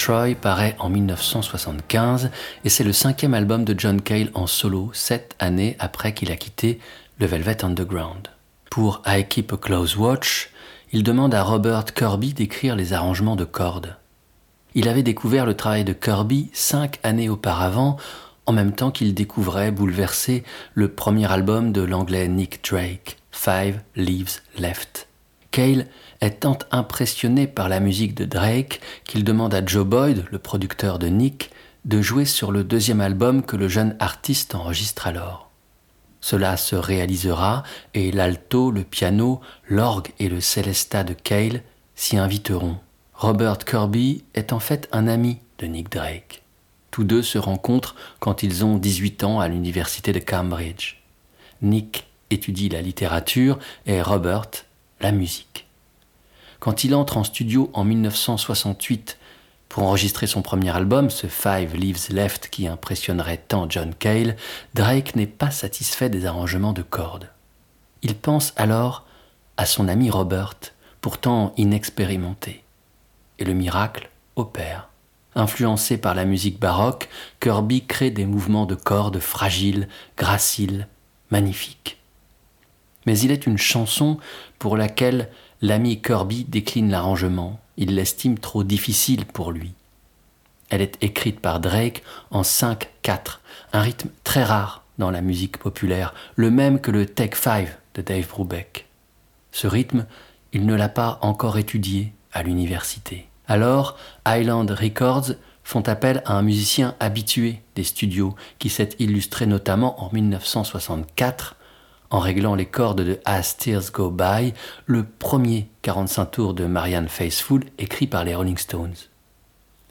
Troy 0.08 0.36
paraît 0.36 0.78
en 0.80 0.90
1975 0.90 2.32
et 2.64 2.70
c'est 2.70 2.86
le 2.86 2.94
cinquième 2.94 3.34
album 3.34 3.66
de 3.66 3.78
John 3.78 4.02
Cale 4.02 4.32
en 4.36 4.48
solo, 4.48 4.90
sept 4.94 5.36
années 5.38 5.76
après 5.80 6.14
qu'il 6.14 6.32
a 6.32 6.38
quitté 6.38 6.80
le 7.20 7.26
Velvet 7.26 7.66
Underground. 7.66 8.30
Pour 8.72 9.02
I 9.06 9.26
Keep 9.28 9.52
a 9.52 9.58
Close 9.58 9.98
Watch, 9.98 10.50
il 10.94 11.04
demande 11.04 11.36
à 11.36 11.44
Robert 11.44 11.84
Kirby 11.94 12.34
d'écrire 12.34 12.78
les 12.78 12.94
arrangements 12.94 13.36
de 13.36 13.44
cordes. 13.44 13.98
Il 14.76 14.88
avait 14.88 15.04
découvert 15.04 15.46
le 15.46 15.56
travail 15.56 15.84
de 15.84 15.92
Kirby 15.92 16.52
cinq 16.54 17.00
années 17.04 17.28
auparavant, 17.28 17.98
en 18.46 18.54
même 18.54 18.72
temps 18.72 18.92
qu'il 18.92 19.14
découvrait, 19.14 19.72
bouleversé, 19.72 20.46
le 20.74 20.88
premier 20.88 21.30
album 21.30 21.74
de 21.74 21.82
l'anglais 21.82 22.30
Nick 22.30 22.64
Drake, 22.64 23.18
Five 23.32 23.82
Leaves 23.98 24.40
Left. 24.58 25.10
Cale 25.52 25.88
est 26.22 26.42
tant 26.42 26.58
impressionné 26.72 27.48
par 27.48 27.70
la 27.70 27.80
musique 27.80 28.16
de 28.16 28.26
Drake 28.26 28.82
qu'il 29.06 29.24
demande 29.24 29.54
à 29.54 29.66
Joe 29.66 29.86
Boyd, 29.86 30.26
le 30.32 30.40
producteur 30.40 31.00
de 31.00 31.08
Nick, 31.08 31.52
de 31.86 32.02
jouer 32.02 32.26
sur 32.26 32.52
le 32.52 32.64
deuxième 32.64 33.02
album 33.02 33.44
que 33.44 33.56
le 33.56 33.68
jeune 33.68 33.96
artiste 34.00 34.56
enregistre 34.56 35.08
alors. 35.08 35.50
Cela 36.20 36.58
se 36.58 36.76
réalisera 36.76 37.64
et 37.94 38.12
l'alto, 38.12 38.72
le 38.72 38.84
piano, 38.84 39.40
l'orgue 39.70 40.12
et 40.20 40.30
le 40.30 40.42
celesta 40.42 41.04
de 41.04 41.14
Cale 41.14 41.62
s'y 41.96 42.18
inviteront. 42.18 42.78
Robert 43.14 43.60
Kirby 43.60 44.24
est 44.34 44.52
en 44.52 44.60
fait 44.60 44.90
un 44.92 45.08
ami 45.08 45.40
de 45.60 45.68
Nick 45.68 45.90
Drake. 45.90 46.44
Tous 46.92 47.04
deux 47.04 47.22
se 47.22 47.38
rencontrent 47.38 47.96
quand 48.20 48.44
ils 48.44 48.66
ont 48.66 48.78
18 48.78 49.24
ans 49.24 49.40
à 49.40 49.48
l'université 49.48 50.14
de 50.14 50.20
Cambridge. 50.20 50.98
Nick 51.62 52.08
étudie 52.30 52.70
la 52.70 52.82
littérature 52.82 53.58
et 53.86 54.02
Robert 54.02 54.50
la 55.00 55.12
musique. 55.12 55.67
Quand 56.68 56.84
il 56.84 56.96
entre 56.96 57.16
en 57.16 57.24
studio 57.24 57.72
en 57.72 57.86
1968 57.86 59.18
pour 59.70 59.84
enregistrer 59.84 60.28
son 60.28 60.42
premier 60.42 60.76
album, 60.76 61.10
ce 61.10 61.28
Five 61.28 61.74
Leaves 61.74 62.10
Left 62.10 62.50
qui 62.50 62.68
impressionnerait 62.68 63.38
tant 63.38 63.70
John 63.70 63.96
Cale, 63.98 64.36
Drake 64.74 65.16
n'est 65.16 65.28
pas 65.28 65.50
satisfait 65.50 66.10
des 66.10 66.26
arrangements 66.26 66.74
de 66.74 66.82
cordes. 66.82 67.30
Il 68.02 68.16
pense 68.16 68.52
alors 68.58 69.06
à 69.56 69.66
son 69.66 69.88
ami 69.88 70.10
Robert, 70.10 70.56
pourtant 71.00 71.54
inexpérimenté. 71.56 72.66
Et 73.40 73.46
le 73.46 73.54
miracle 73.54 74.10
opère. 74.36 74.90
Influencé 75.36 75.98
par 75.98 76.16
la 76.16 76.26
musique 76.26 76.60
baroque, 76.60 77.08
Kirby 77.40 77.86
crée 77.86 78.12
des 78.12 78.26
mouvements 78.26 78.66
de 78.66 78.76
cordes 78.76 79.20
fragiles, 79.20 79.88
graciles, 80.18 80.90
magnifiques. 81.32 81.98
Mais 83.06 83.18
il 83.20 83.32
est 83.32 83.48
une 83.48 83.58
chanson 83.58 84.18
pour 84.60 84.76
laquelle 84.76 85.30
l'ami 85.62 86.02
Kirby 86.02 86.46
décline 86.46 86.92
l'arrangement. 86.92 87.60
Il 87.78 87.96
l'estime 87.96 88.40
trop 88.40 88.64
difficile 88.64 89.26
pour 89.26 89.52
lui. 89.52 89.74
Elle 90.70 90.82
est 90.82 90.98
écrite 91.02 91.40
par 91.40 91.60
Drake 91.60 92.04
en 92.32 92.42
5-4, 92.42 93.40
un 93.74 93.82
rythme 93.82 94.10
très 94.24 94.44
rare 94.44 94.84
dans 94.98 95.12
la 95.12 95.22
musique 95.22 95.58
populaire, 95.58 96.14
le 96.36 96.50
même 96.52 96.82
que 96.82 96.92
le 96.92 97.06
Take 97.06 97.36
5 97.36 97.68
de 97.96 98.02
Dave 98.02 98.28
Brubeck. 98.28 98.88
Ce 99.52 99.68
rythme, 99.68 100.06
il 100.54 100.66
ne 100.66 100.76
l'a 100.76 100.90
pas 100.90 101.20
encore 101.22 101.58
étudié 101.58 102.14
à 102.34 102.44
l'université. 102.44 103.28
Alors, 103.48 103.98
Island 104.28 104.70
Records 104.72 105.32
font 105.64 105.82
appel 105.82 106.22
à 106.26 106.34
un 106.34 106.42
musicien 106.42 106.96
habitué 107.00 107.62
des 107.76 107.84
studios 107.84 108.36
qui 108.60 108.70
s'est 108.70 108.90
illustré 109.00 109.46
notamment 109.46 110.04
en 110.04 110.10
1964 110.12 111.56
en 112.10 112.20
réglant 112.20 112.56
les 112.56 112.66
cordes 112.66 113.02
de 113.02 113.20
As 113.26 113.58
Tears 113.58 113.92
Go 113.92 114.10
By, 114.10 114.54
le 114.86 115.04
premier 115.04 115.70
45 115.82 116.26
tours 116.26 116.54
de 116.54 116.66
Marianne 116.66 117.10
Faithfull 117.10 117.66
écrit 117.78 118.08
par 118.08 118.24
les 118.24 118.36
Rolling 118.36 118.58
Stones. 118.58 118.96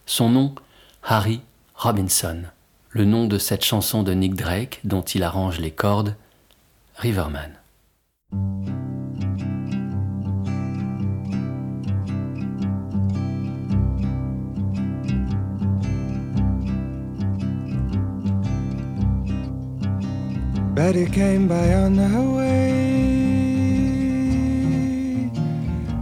Son 0.07 0.31
nom, 0.31 0.55
Harry 1.03 1.41
Robinson, 1.75 2.43
le 2.91 3.05
nom 3.05 3.27
de 3.27 3.39
cette 3.39 3.65
chanson 3.65 4.03
de 4.03 4.13
Nick 4.13 4.35
Drake 4.35 4.81
dont 4.85 5.03
il 5.03 5.23
arrange 5.23 5.59
les 5.59 5.71
cordes, 5.71 6.17
Riverman. 6.97 7.53
Betty 20.77 21.07
came 21.07 21.49
by 21.49 21.73
on 21.73 21.97
her 21.97 22.37
way. 22.37 22.61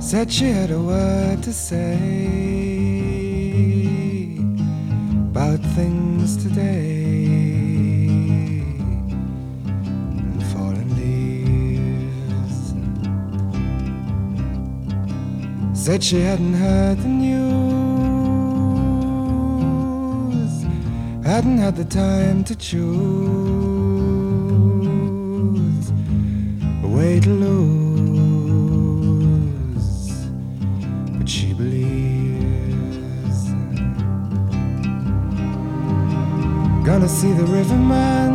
Said 0.01 0.33
she 0.33 0.47
had 0.47 0.72
a 0.72 0.81
word 0.81 1.45
to 1.45 1.53
say 1.53 1.95
about 5.31 5.61
things 5.77 6.37
today. 6.43 7.05
And. 10.27 10.43
Said 15.72 16.03
she 16.03 16.20
hadn't 16.20 16.55
heard 16.55 16.99
the 16.99 17.09
news, 17.09 17.45
hadn't 21.25 21.59
had 21.59 21.77
the 21.77 21.85
time 21.85 22.43
to 22.43 22.57
choose. 22.57 23.74
Way 26.95 27.18
to 27.20 27.30
lose. 27.30 27.74
But 31.18 31.28
she 31.28 31.53
believes. 31.53 33.38
Gonna 36.86 37.09
see 37.09 37.32
the 37.32 37.47
riverman. 37.59 38.32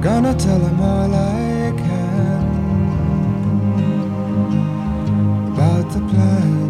Gonna 0.00 0.34
tell 0.34 0.60
him 0.60 0.80
all 0.80 1.14
I 1.14 1.72
can 1.76 2.42
about 5.52 5.86
the 5.90 6.00
plan 6.10 6.69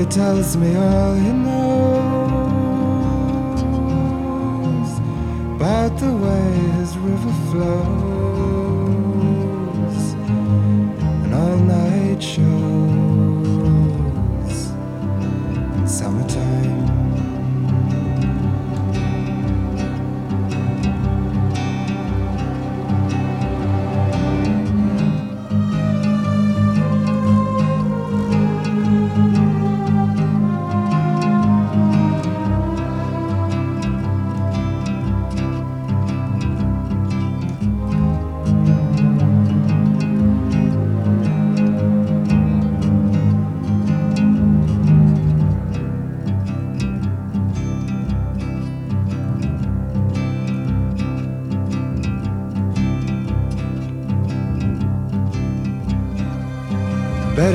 he 0.00 0.06
tells 0.06 0.56
me 0.56 0.74
all 0.76 1.14
he 1.14 1.30
knows 1.30 1.60
about 5.56 5.94
the 5.98 6.10
way 6.10 6.52
his 6.78 6.96
river 6.96 7.32
flows. 7.50 7.74
And 11.22 11.34
all 11.34 11.56
night 11.58 12.22
shows 12.22 12.99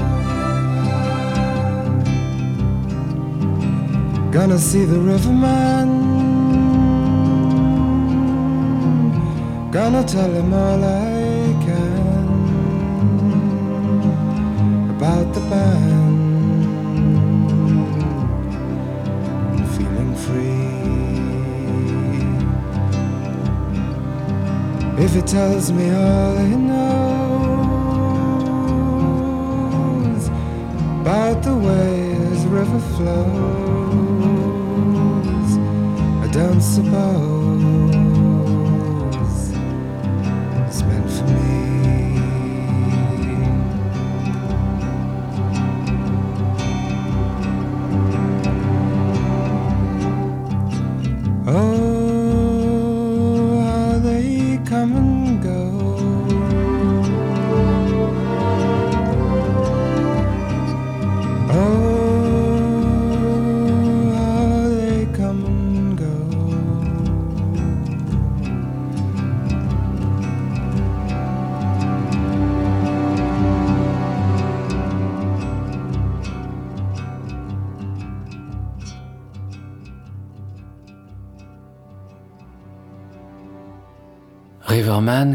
Gonna 4.32 4.58
see 4.58 4.84
the 4.86 4.98
riverman. 4.98 5.88
Gonna 9.70 10.02
tell 10.02 10.32
him 10.32 10.52
all 10.52 10.82
I 10.82 11.54
can 11.64 12.26
about 14.96 15.32
the 15.32 15.40
band. 15.48 15.93
If 25.16 25.22
he 25.22 25.26
tells 25.28 25.70
me 25.70 25.90
all 25.94 26.36
he 26.38 26.56
knows 26.56 27.46
about 31.02 31.40
the 31.44 31.54
way 31.54 32.14
his 32.14 32.44
river 32.46 32.80
flows, 32.96 33.18
I 36.20 36.26
don't 36.32 36.60
suppose 36.60 37.43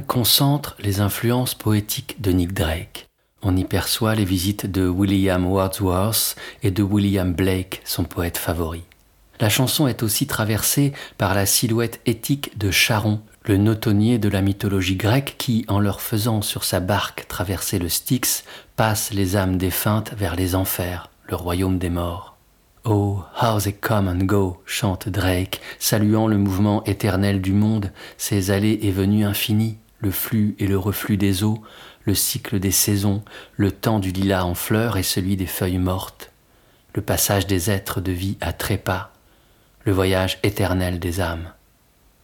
Concentre 0.07 0.75
les 0.79 0.99
influences 0.99 1.53
poétiques 1.53 2.19
de 2.19 2.31
Nick 2.31 2.53
Drake. 2.53 3.07
On 3.43 3.55
y 3.55 3.65
perçoit 3.65 4.15
les 4.15 4.25
visites 4.25 4.65
de 4.65 4.87
William 4.87 5.45
Wordsworth 5.45 6.35
et 6.63 6.71
de 6.71 6.81
William 6.81 7.33
Blake, 7.33 7.81
son 7.85 8.03
poète 8.03 8.39
favori. 8.39 8.81
La 9.39 9.47
chanson 9.47 9.87
est 9.87 10.01
aussi 10.01 10.25
traversée 10.25 10.93
par 11.19 11.35
la 11.35 11.45
silhouette 11.45 12.01
éthique 12.07 12.57
de 12.57 12.71
Charon, 12.71 13.21
le 13.45 13.57
notonnier 13.57 14.17
de 14.17 14.27
la 14.27 14.41
mythologie 14.41 14.95
grecque 14.95 15.35
qui, 15.37 15.65
en 15.67 15.79
leur 15.79 16.01
faisant 16.01 16.41
sur 16.41 16.63
sa 16.63 16.79
barque 16.79 17.27
traverser 17.27 17.77
le 17.77 17.89
Styx, 17.89 18.45
passe 18.75 19.13
les 19.13 19.35
âmes 19.35 19.57
défuntes 19.57 20.13
vers 20.17 20.35
les 20.35 20.55
enfers, 20.55 21.11
le 21.27 21.35
royaume 21.35 21.77
des 21.77 21.91
morts. 21.91 22.38
Oh, 22.85 23.25
how 23.35 23.59
they 23.59 23.73
come 23.73 24.07
and 24.07 24.25
go, 24.25 24.61
chante 24.65 25.09
Drake, 25.09 25.59
saluant 25.79 26.27
le 26.27 26.37
mouvement 26.37 26.83
éternel 26.85 27.41
du 27.41 27.51
monde, 27.51 27.91
ses 28.17 28.51
allées 28.51 28.79
et 28.83 28.91
venues 28.91 29.25
infinies, 29.25 29.77
le 29.99 30.11
flux 30.11 30.55
et 30.59 30.67
le 30.67 30.77
reflux 30.77 31.17
des 31.17 31.43
eaux, 31.43 31.61
le 32.05 32.15
cycle 32.15 32.57
des 32.59 32.71
saisons, 32.71 33.21
le 33.57 33.71
temps 33.71 33.99
du 33.99 34.11
lilas 34.11 34.45
en 34.45 34.55
fleurs 34.55 34.97
et 34.97 35.03
celui 35.03 35.35
des 35.35 35.45
feuilles 35.45 35.77
mortes, 35.77 36.31
le 36.95 37.01
passage 37.01 37.47
des 37.47 37.69
êtres 37.69 37.99
de 37.99 38.13
vie 38.13 38.37
à 38.39 38.53
trépas, 38.53 39.11
le 39.83 39.91
voyage 39.91 40.39
éternel 40.43 40.99
des 40.99 41.19
âmes. 41.19 41.51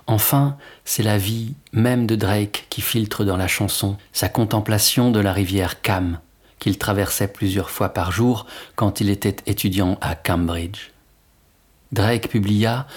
Enfin, 0.08 0.58
c'est 0.86 1.04
la 1.04 1.18
vie 1.18 1.56
même 1.74 2.08
de 2.08 2.16
Drake 2.16 2.68
qui 2.70 2.82
filtre 2.82 3.26
dans 3.26 3.38
la 3.38 3.48
chanson, 3.48 3.98
sa 4.14 4.30
contemplation 4.30 5.12
de 5.12 5.20
la 5.20 5.34
rivière 5.34 5.82
Cam, 5.82 6.20
qu'il 6.66 6.80
traversait 6.80 7.28
plusieurs 7.28 7.70
fois 7.70 7.90
par 7.90 8.12
jour 8.12 8.48
quand 8.76 9.00
il 9.00 9.12
était 9.12 9.36
étudiant 9.46 10.00
à 10.02 10.16
Cambridge. 10.16 10.90
Drake 11.92 12.28
publia, 12.28 12.88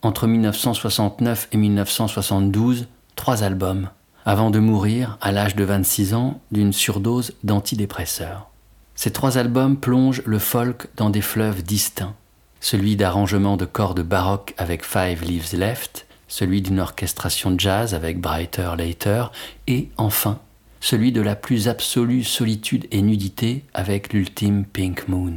entre 0.00 0.26
1969 0.26 1.48
et 1.52 1.58
1972, 1.58 2.86
trois 3.16 3.42
albums, 3.42 3.90
avant 4.24 4.50
de 4.50 4.58
mourir, 4.58 5.18
à 5.20 5.30
l'âge 5.30 5.56
de 5.56 5.64
26 5.64 6.14
ans, 6.14 6.40
d'une 6.52 6.72
surdose 6.72 7.34
d'antidépresseurs. 7.44 8.48
Ces 8.94 9.10
trois 9.10 9.36
albums 9.36 9.76
plongent 9.76 10.22
le 10.24 10.38
folk 10.38 10.88
dans 10.96 11.10
des 11.10 11.20
fleuves 11.20 11.62
distincts, 11.62 12.14
celui 12.60 12.96
d'arrangements 12.96 13.58
de 13.58 13.66
cordes 13.66 14.00
baroques 14.00 14.54
avec 14.56 14.86
Five 14.86 15.22
Leaves 15.22 15.54
Left, 15.54 16.06
celui 16.28 16.62
d'une 16.62 16.80
orchestration 16.80 17.54
jazz 17.58 17.92
avec 17.92 18.22
Brighter 18.22 18.70
Later, 18.78 19.24
et 19.66 19.90
enfin 19.98 20.38
celui 20.80 21.12
de 21.12 21.20
la 21.20 21.36
plus 21.36 21.68
absolue 21.68 22.24
solitude 22.24 22.86
et 22.90 23.02
nudité 23.02 23.64
avec 23.74 24.12
l'ultime 24.12 24.64
Pink 24.64 25.08
Moon. 25.08 25.34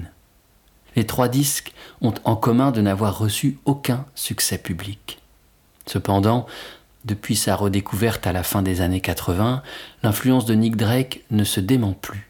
Les 0.96 1.06
trois 1.06 1.30
disques 1.30 1.74
ont 2.02 2.14
en 2.26 2.36
commun 2.36 2.72
de 2.72 2.82
n'avoir 2.82 3.18
reçu 3.18 3.58
aucun 3.66 4.06
succès 4.16 4.58
public. 4.58 5.20
Cependant, 5.86 6.46
depuis 7.06 7.36
sa 7.36 7.56
redécouverte 7.56 8.28
à 8.28 8.34
la 8.34 8.44
fin 8.44 8.62
des 8.62 8.82
années 8.82 9.02
80, 9.02 9.64
l'influence 10.04 10.46
de 10.46 10.54
Nick 10.54 10.76
Drake 10.76 11.22
ne 11.32 11.44
se 11.44 11.60
dément 11.60 11.94
plus. 11.94 12.28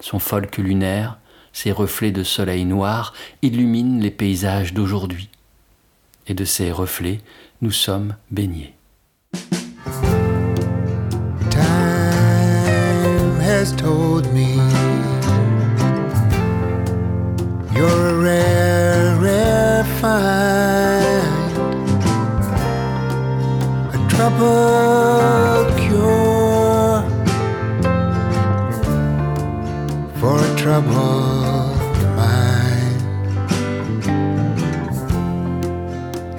Son 0.00 0.18
folk 0.18 0.58
lunaire, 0.58 1.18
ses 1.52 1.72
reflets 1.72 2.12
de 2.12 2.22
soleil 2.22 2.64
noir 2.64 3.14
illuminent 3.42 4.00
les 4.00 4.12
paysages 4.12 4.74
d'aujourd'hui. 4.74 5.28
Et 6.28 6.34
de 6.34 6.44
ces 6.44 6.70
reflets, 6.70 7.20
nous 7.62 7.72
sommes 7.72 8.14
baignés. 8.30 8.74
Me. 14.26 14.56
You're 17.74 18.08
a 18.08 18.14
rare, 18.18 19.16
rare 19.16 19.84
find, 20.00 21.52
a 23.94 23.98
trouble 24.08 25.66
cure 25.82 27.02
for 30.18 30.36
a 30.42 30.56
troubled 30.56 31.78
mind, 32.16 33.00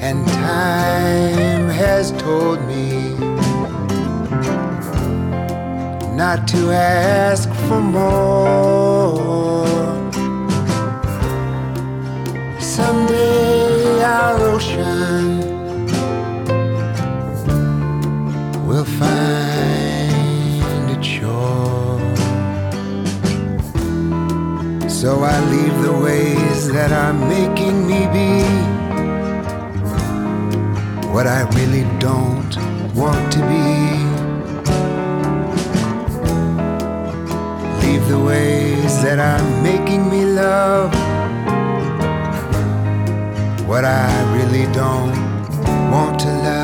and 0.02 0.28
time 0.28 1.70
has 1.70 2.12
told 2.14 2.62
me 2.68 2.89
not 6.20 6.46
to 6.50 6.70
ask 6.72 7.48
for 7.68 7.80
more. 7.80 9.16
Someday 12.60 14.04
our 14.04 14.38
ocean 14.54 15.40
will 18.68 18.90
find 19.00 20.12
its 20.92 21.08
shore. 21.08 22.02
So 24.90 25.10
I 25.24 25.40
leave 25.54 25.78
the 25.88 25.96
ways 26.04 26.68
that 26.74 26.92
are 26.92 27.14
making 27.14 27.88
me 27.88 28.02
be 28.18 28.32
what 31.14 31.28
I 31.28 31.42
really 31.58 31.86
don't 32.00 32.54
want 32.94 33.32
to 33.32 33.40
be. 33.48 33.99
The 37.98 38.20
ways 38.20 39.04
that 39.04 39.20
are 39.20 39.62
making 39.62 40.10
me 40.10 40.26
love 40.26 40.92
what 43.68 43.84
I 43.86 44.10
really 44.36 44.66
don't 44.74 45.12
want 45.92 46.20
to 46.22 46.28
love. 46.28 46.59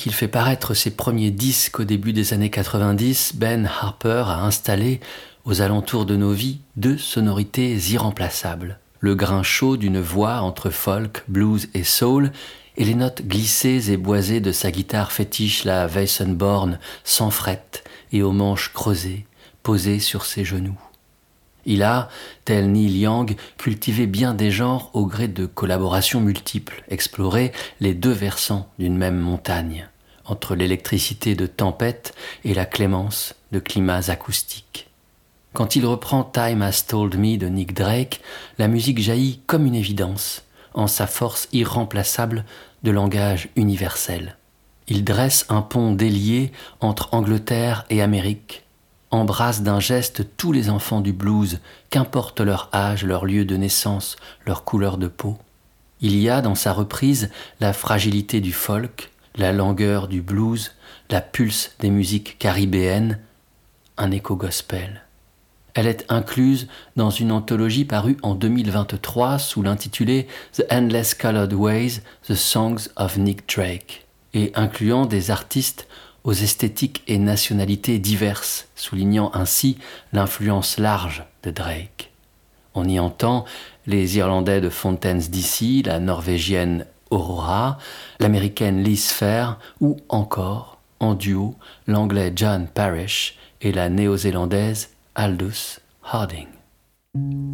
Qu'il 0.00 0.14
fait 0.14 0.28
paraître 0.28 0.72
ses 0.72 0.92
premiers 0.92 1.30
disques 1.30 1.80
au 1.80 1.84
début 1.84 2.14
des 2.14 2.32
années 2.32 2.48
90, 2.48 3.32
Ben 3.34 3.66
Harper 3.66 4.24
a 4.28 4.44
installé, 4.44 4.98
aux 5.44 5.60
alentours 5.60 6.06
de 6.06 6.16
nos 6.16 6.32
vies, 6.32 6.60
deux 6.76 6.96
sonorités 6.96 7.76
irremplaçables. 7.76 8.78
Le 9.00 9.14
grain 9.14 9.42
chaud 9.42 9.76
d'une 9.76 10.00
voix 10.00 10.40
entre 10.40 10.70
folk, 10.70 11.22
blues 11.28 11.68
et 11.74 11.84
soul, 11.84 12.32
et 12.78 12.86
les 12.86 12.94
notes 12.94 13.26
glissées 13.26 13.92
et 13.92 13.98
boisées 13.98 14.40
de 14.40 14.52
sa 14.52 14.70
guitare 14.70 15.12
fétiche, 15.12 15.64
la 15.64 15.86
Weissenborn, 15.86 16.78
sans 17.04 17.30
fret 17.30 17.62
et 18.10 18.22
aux 18.22 18.32
manches 18.32 18.72
creusées, 18.72 19.26
posées 19.62 20.00
sur 20.00 20.24
ses 20.24 20.46
genoux. 20.46 20.80
Il 21.66 21.82
a, 21.82 22.08
tel 22.46 22.72
Neil 22.72 23.00
Young, 23.00 23.36
cultivé 23.58 24.06
bien 24.06 24.32
des 24.32 24.50
genres 24.50 24.88
au 24.94 25.04
gré 25.04 25.28
de 25.28 25.44
collaborations 25.44 26.22
multiples, 26.22 26.82
exploré 26.88 27.52
les 27.80 27.92
deux 27.92 28.12
versants 28.12 28.66
d'une 28.78 28.96
même 28.96 29.18
montagne. 29.18 29.89
Entre 30.30 30.54
l'électricité 30.54 31.34
de 31.34 31.46
tempête 31.46 32.14
et 32.44 32.54
la 32.54 32.64
clémence 32.64 33.34
de 33.52 33.58
climats 33.58 34.08
acoustiques. 34.08 34.88
Quand 35.52 35.74
il 35.74 35.84
reprend 35.84 36.22
Time 36.22 36.62
Has 36.62 36.84
Told 36.86 37.18
Me 37.18 37.36
de 37.36 37.48
Nick 37.48 37.74
Drake, 37.74 38.20
la 38.58 38.68
musique 38.68 39.00
jaillit 39.00 39.40
comme 39.46 39.66
une 39.66 39.74
évidence, 39.74 40.44
en 40.74 40.86
sa 40.86 41.08
force 41.08 41.48
irremplaçable 41.52 42.44
de 42.84 42.92
langage 42.92 43.48
universel. 43.56 44.36
Il 44.86 45.04
dresse 45.04 45.46
un 45.48 45.62
pont 45.62 45.92
délié 45.92 46.52
entre 46.80 47.12
Angleterre 47.12 47.84
et 47.90 48.00
Amérique, 48.00 48.64
embrasse 49.10 49.62
d'un 49.62 49.80
geste 49.80 50.36
tous 50.36 50.52
les 50.52 50.70
enfants 50.70 51.00
du 51.00 51.12
blues, 51.12 51.58
qu'importe 51.90 52.40
leur 52.40 52.70
âge, 52.72 53.04
leur 53.04 53.24
lieu 53.24 53.44
de 53.44 53.56
naissance, 53.56 54.16
leur 54.46 54.64
couleur 54.64 54.98
de 54.98 55.08
peau. 55.08 55.36
Il 56.00 56.16
y 56.16 56.30
a 56.30 56.40
dans 56.40 56.54
sa 56.54 56.72
reprise 56.72 57.30
la 57.60 57.72
fragilité 57.72 58.40
du 58.40 58.52
folk, 58.52 59.10
la 59.36 59.52
langueur 59.52 60.08
du 60.08 60.22
blues, 60.22 60.72
la 61.10 61.20
pulse 61.20 61.74
des 61.78 61.90
musiques 61.90 62.38
caribéennes, 62.38 63.18
un 63.96 64.10
écho 64.10 64.36
gospel. 64.36 65.02
Elle 65.74 65.86
est 65.86 66.04
incluse 66.08 66.66
dans 66.96 67.10
une 67.10 67.30
anthologie 67.30 67.84
parue 67.84 68.16
en 68.22 68.34
2023 68.34 69.38
sous 69.38 69.62
l'intitulé 69.62 70.26
The 70.52 70.64
Endless 70.70 71.14
Colored 71.14 71.52
Ways, 71.52 72.00
The 72.26 72.34
Songs 72.34 72.88
of 72.96 73.18
Nick 73.18 73.48
Drake, 73.48 74.06
et 74.34 74.50
incluant 74.54 75.06
des 75.06 75.30
artistes 75.30 75.86
aux 76.24 76.32
esthétiques 76.32 77.02
et 77.06 77.18
nationalités 77.18 77.98
diverses, 77.98 78.68
soulignant 78.74 79.30
ainsi 79.32 79.78
l'influence 80.12 80.78
large 80.78 81.24
de 81.42 81.50
Drake. 81.50 82.10
On 82.74 82.88
y 82.88 82.98
entend 82.98 83.44
les 83.86 84.18
Irlandais 84.18 84.60
de 84.60 84.68
Fontaine's 84.68 85.30
DC, 85.30 85.86
la 85.86 85.98
Norvégienne 85.98 86.86
Aurora, 87.10 87.78
l'Américaine 88.20 88.82
Liz 88.82 89.10
Fair 89.10 89.58
ou 89.80 89.96
encore, 90.08 90.78
en 91.00 91.14
duo, 91.14 91.54
l'Anglais 91.86 92.32
John 92.34 92.66
Parrish 92.72 93.36
et 93.60 93.72
la 93.72 93.88
Néo-Zélandaise 93.88 94.90
Aldous 95.14 95.80
Harding. 96.02 96.48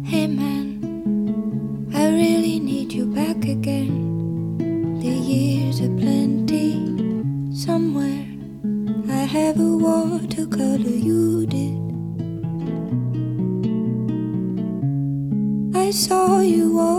Hey 0.05 0.27
man, 0.27 1.87
I 1.93 2.07
really 2.09 2.59
need 2.59 2.93
you 2.93 3.07
back 3.07 3.43
again. 3.45 4.57
The 4.99 5.07
years 5.07 5.81
are 5.81 5.95
plenty 5.97 6.83
somewhere. 7.51 8.25
I 9.09 9.25
have 9.25 9.59
a 9.59 9.77
watercolor 9.77 10.77
you 10.77 11.45
did. 11.47 11.77
I 15.75 15.91
saw 15.91 16.41
you 16.41 16.75
walking 16.75 16.96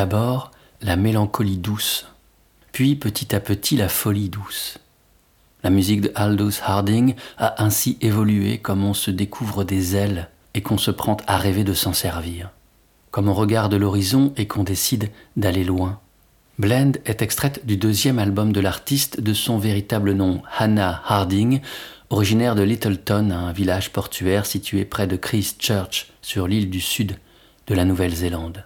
D'abord, 0.00 0.50
la 0.80 0.96
mélancolie 0.96 1.58
douce, 1.58 2.06
puis 2.72 2.96
petit 2.96 3.34
à 3.34 3.38
petit 3.38 3.76
la 3.76 3.90
folie 3.90 4.30
douce. 4.30 4.78
La 5.62 5.68
musique 5.68 6.00
de 6.00 6.10
Aldous 6.14 6.54
Harding 6.64 7.14
a 7.36 7.62
ainsi 7.62 7.98
évolué 8.00 8.56
comme 8.56 8.82
on 8.82 8.94
se 8.94 9.10
découvre 9.10 9.62
des 9.62 9.96
ailes 9.96 10.30
et 10.54 10.62
qu'on 10.62 10.78
se 10.78 10.90
prend 10.90 11.18
à 11.26 11.36
rêver 11.36 11.64
de 11.64 11.74
s'en 11.74 11.92
servir, 11.92 12.48
comme 13.10 13.28
on 13.28 13.34
regarde 13.34 13.74
l'horizon 13.74 14.32
et 14.38 14.46
qu'on 14.46 14.64
décide 14.64 15.10
d'aller 15.36 15.64
loin. 15.64 16.00
Blend 16.58 16.92
est 17.04 17.20
extraite 17.20 17.66
du 17.66 17.76
deuxième 17.76 18.18
album 18.18 18.54
de 18.54 18.60
l'artiste 18.60 19.20
de 19.20 19.34
son 19.34 19.58
véritable 19.58 20.14
nom, 20.14 20.40
Hannah 20.56 21.02
Harding, 21.06 21.60
originaire 22.08 22.54
de 22.54 22.62
Littleton, 22.62 23.30
un 23.32 23.52
village 23.52 23.92
portuaire 23.92 24.46
situé 24.46 24.86
près 24.86 25.06
de 25.06 25.16
Christchurch, 25.16 26.10
sur 26.22 26.48
l'île 26.48 26.70
du 26.70 26.80
sud 26.80 27.18
de 27.66 27.74
la 27.74 27.84
Nouvelle-Zélande. 27.84 28.64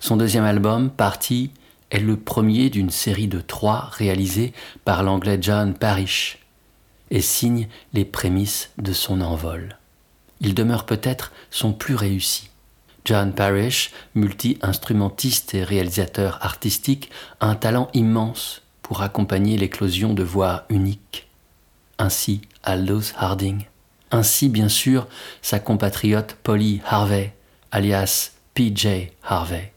Son 0.00 0.16
deuxième 0.16 0.44
album, 0.44 0.90
Party, 0.90 1.50
est 1.90 1.98
le 1.98 2.16
premier 2.16 2.70
d'une 2.70 2.90
série 2.90 3.28
de 3.28 3.40
trois 3.40 3.90
réalisés 3.92 4.54
par 4.84 5.02
l'anglais 5.02 5.38
John 5.40 5.74
Parrish 5.74 6.38
et 7.10 7.20
signe 7.20 7.68
les 7.92 8.06
prémices 8.06 8.70
de 8.78 8.94
son 8.94 9.20
envol. 9.20 9.76
Il 10.40 10.54
demeure 10.54 10.86
peut-être 10.86 11.32
son 11.50 11.74
plus 11.74 11.96
réussi. 11.96 12.48
John 13.04 13.34
Parrish, 13.34 13.92
multi-instrumentiste 14.14 15.54
et 15.54 15.64
réalisateur 15.64 16.38
artistique, 16.42 17.10
a 17.40 17.48
un 17.48 17.54
talent 17.54 17.90
immense 17.92 18.62
pour 18.82 19.02
accompagner 19.02 19.58
l'éclosion 19.58 20.14
de 20.14 20.22
voix 20.22 20.64
uniques. 20.70 21.28
Ainsi 21.98 22.40
Aldous 22.62 23.12
Harding. 23.18 23.64
Ainsi, 24.10 24.48
bien 24.48 24.68
sûr, 24.70 25.08
sa 25.42 25.60
compatriote 25.60 26.36
Polly 26.42 26.80
Harvey, 26.86 27.34
alias 27.70 28.32
PJ 28.54 29.12
Harvey. 29.22 29.72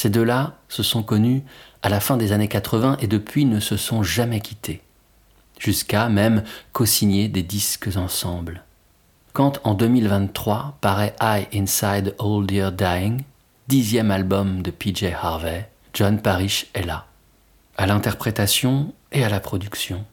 Ces 0.00 0.08
deux-là 0.08 0.54
se 0.70 0.82
sont 0.82 1.02
connus 1.02 1.42
à 1.82 1.90
la 1.90 2.00
fin 2.00 2.16
des 2.16 2.32
années 2.32 2.48
80 2.48 2.96
et 3.02 3.06
depuis 3.06 3.44
ne 3.44 3.60
se 3.60 3.76
sont 3.76 4.02
jamais 4.02 4.40
quittés, 4.40 4.80
jusqu'à 5.58 6.08
même 6.08 6.42
co-signer 6.72 7.28
des 7.28 7.42
disques 7.42 7.90
ensemble. 7.96 8.64
Quand 9.34 9.60
en 9.62 9.74
2023 9.74 10.78
paraît 10.80 11.14
I 11.20 11.46
Inside 11.52 12.14
Old 12.16 12.50
Year 12.50 12.72
Dying, 12.72 13.24
dixième 13.68 14.10
album 14.10 14.62
de 14.62 14.70
PJ 14.70 15.04
Harvey, 15.20 15.68
John 15.92 16.18
Parrish 16.18 16.68
est 16.72 16.86
là, 16.86 17.04
à 17.76 17.84
l'interprétation 17.84 18.94
et 19.12 19.22
à 19.22 19.28
la 19.28 19.40
production. 19.40 20.06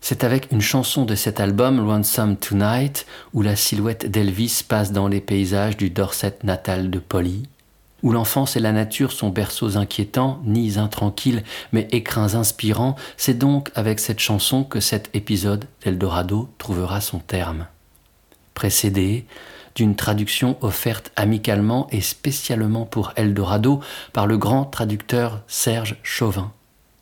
C'est 0.00 0.22
avec 0.22 0.52
une 0.52 0.60
chanson 0.60 1.04
de 1.04 1.16
cet 1.16 1.40
album, 1.40 1.84
Lonesome 1.84 2.36
Tonight, 2.36 3.04
où 3.32 3.42
la 3.42 3.56
silhouette 3.56 4.08
d'Elvis 4.08 4.62
passe 4.68 4.92
dans 4.92 5.08
les 5.08 5.20
paysages 5.20 5.76
du 5.76 5.90
Dorset 5.90 6.38
natal 6.44 6.88
de 6.88 7.00
Polly, 7.00 7.48
où 8.04 8.12
l'enfance 8.12 8.54
et 8.54 8.60
la 8.60 8.70
nature 8.70 9.10
sont 9.10 9.30
berceaux 9.30 9.78
inquiétants, 9.78 10.40
nids 10.44 10.76
intranquilles, 10.76 11.42
mais 11.72 11.88
écrins 11.90 12.34
inspirants, 12.34 12.96
c'est 13.16 13.38
donc 13.38 13.70
avec 13.74 13.98
cette 13.98 14.20
chanson 14.20 14.62
que 14.62 14.78
cet 14.78 15.08
épisode 15.14 15.64
d'Eldorado 15.82 16.50
trouvera 16.58 17.00
son 17.00 17.18
terme. 17.18 17.66
Précédé 18.52 19.24
d'une 19.74 19.96
traduction 19.96 20.58
offerte 20.60 21.12
amicalement 21.16 21.88
et 21.90 22.02
spécialement 22.02 22.84
pour 22.84 23.12
Eldorado 23.16 23.80
par 24.12 24.26
le 24.26 24.36
grand 24.36 24.66
traducteur 24.66 25.40
Serge 25.48 25.96
Chauvin, 26.02 26.52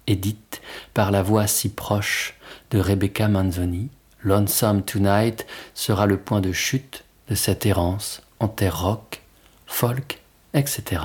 édite 0.06 0.62
par 0.94 1.10
la 1.10 1.22
voix 1.22 1.48
si 1.48 1.68
proche 1.68 2.34
de 2.70 2.78
Rebecca 2.78 3.26
Manzoni, 3.26 3.90
Lonesome 4.22 4.82
Tonight 4.82 5.46
sera 5.74 6.06
le 6.06 6.16
point 6.16 6.40
de 6.40 6.52
chute 6.52 7.04
de 7.28 7.34
cette 7.34 7.66
errance 7.66 8.22
en 8.38 8.46
terre 8.46 8.80
rock, 8.80 9.20
folk, 9.66 10.21
etc. 10.54 11.02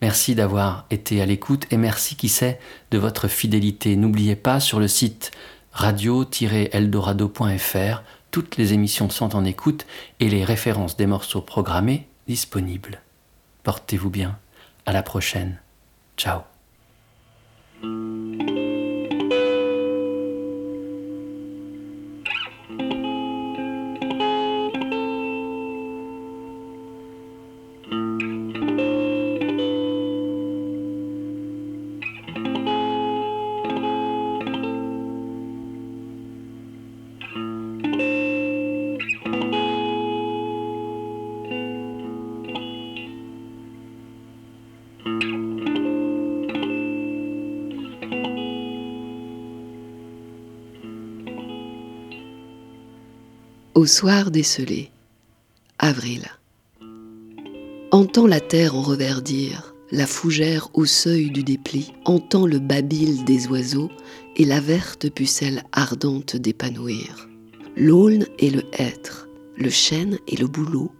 Merci 0.00 0.34
d'avoir 0.34 0.86
été 0.90 1.20
à 1.22 1.26
l'écoute 1.26 1.66
et 1.70 1.76
merci 1.76 2.16
qui 2.16 2.28
sait 2.28 2.58
de 2.90 2.98
votre 2.98 3.28
fidélité. 3.28 3.94
N'oubliez 3.96 4.36
pas 4.36 4.60
sur 4.60 4.80
le 4.80 4.88
site 4.88 5.30
radio-eldorado.fr 5.72 8.02
toutes 8.32 8.56
les 8.56 8.72
émissions 8.72 9.10
sont 9.10 9.36
en 9.36 9.44
écoute 9.44 9.86
et 10.18 10.30
les 10.30 10.42
références 10.42 10.96
des 10.96 11.06
morceaux 11.06 11.42
programmés 11.42 12.08
disponibles. 12.26 13.02
Portez-vous 13.62 14.10
bien. 14.10 14.38
À 14.86 14.92
la 14.92 15.02
prochaine. 15.02 15.60
Ciao. 16.16 16.40
Au 53.82 53.86
soir 53.86 54.30
décelé, 54.30 54.92
avril. 55.80 56.28
Entends 57.90 58.28
la 58.28 58.38
terre 58.38 58.76
en 58.76 58.82
reverdir, 58.82 59.74
la 59.90 60.06
fougère 60.06 60.68
au 60.74 60.84
seuil 60.84 61.32
du 61.32 61.42
dépli, 61.42 61.92
entends 62.04 62.46
le 62.46 62.60
babil 62.60 63.24
des 63.24 63.48
oiseaux 63.48 63.90
et 64.36 64.44
la 64.44 64.60
verte 64.60 65.10
pucelle 65.10 65.64
ardente 65.72 66.36
d'épanouir. 66.36 67.28
L'aulne 67.76 68.24
et 68.38 68.50
le 68.50 68.62
hêtre, 68.72 69.28
le 69.56 69.68
chêne 69.68 70.16
et 70.28 70.36
le 70.36 70.46
bouleau, 70.46 70.92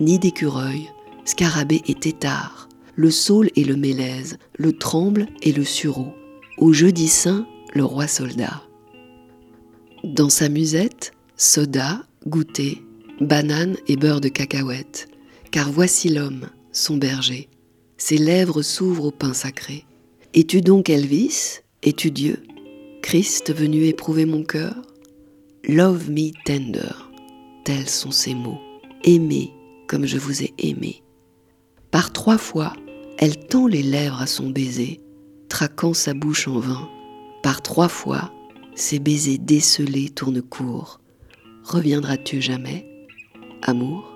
nid 0.00 0.18
d'écureuil, 0.18 0.90
scarabée 1.24 1.82
et 1.86 1.94
tétard, 1.94 2.68
le 2.96 3.12
saule 3.12 3.50
et 3.54 3.62
le 3.62 3.76
mélèze, 3.76 4.38
le 4.58 4.72
tremble 4.72 5.28
et 5.42 5.52
le 5.52 5.62
sureau, 5.62 6.12
au 6.58 6.72
jeudi 6.72 7.06
saint, 7.06 7.46
le 7.72 7.84
roi 7.84 8.08
soldat. 8.08 8.64
Dans 10.02 10.28
sa 10.28 10.48
musette, 10.48 11.12
soda, 11.36 12.02
goûter, 12.26 12.82
banane 13.20 13.76
et 13.88 13.96
beurre 13.96 14.20
de 14.20 14.28
cacahuète, 14.28 15.08
car 15.50 15.70
voici 15.70 16.08
l'homme, 16.08 16.48
son 16.72 16.96
berger. 16.96 17.48
Ses 17.96 18.18
lèvres 18.18 18.62
s'ouvrent 18.62 19.06
au 19.06 19.10
pain 19.10 19.32
sacré. 19.32 19.84
Es-tu 20.34 20.60
donc 20.60 20.90
Elvis? 20.90 21.60
Es-tu 21.82 22.10
Dieu? 22.10 22.42
Christ 23.02 23.54
venu 23.54 23.84
éprouver 23.84 24.26
mon 24.26 24.42
cœur? 24.42 24.74
Love 25.68 26.10
me 26.10 26.32
tender, 26.44 26.94
tels 27.64 27.88
sont 27.88 28.10
ses 28.10 28.34
mots. 28.34 28.60
Aimez 29.04 29.52
comme 29.86 30.06
je 30.06 30.18
vous 30.18 30.42
ai 30.42 30.52
aimé. 30.58 31.02
Par 31.90 32.12
trois 32.12 32.38
fois, 32.38 32.72
elle 33.18 33.38
tend 33.38 33.66
les 33.66 33.82
lèvres 33.82 34.20
à 34.20 34.26
son 34.26 34.50
baiser, 34.50 35.00
traquant 35.48 35.94
sa 35.94 36.12
bouche 36.12 36.48
en 36.48 36.58
vain. 36.58 36.88
Par 37.42 37.62
trois 37.62 37.88
fois, 37.88 38.32
ses 38.74 38.98
baisers 38.98 39.38
décelés 39.38 40.10
tournent 40.10 40.42
court. 40.42 41.00
Reviendras-tu 41.68 42.40
jamais, 42.40 42.86
amour? 43.62 44.15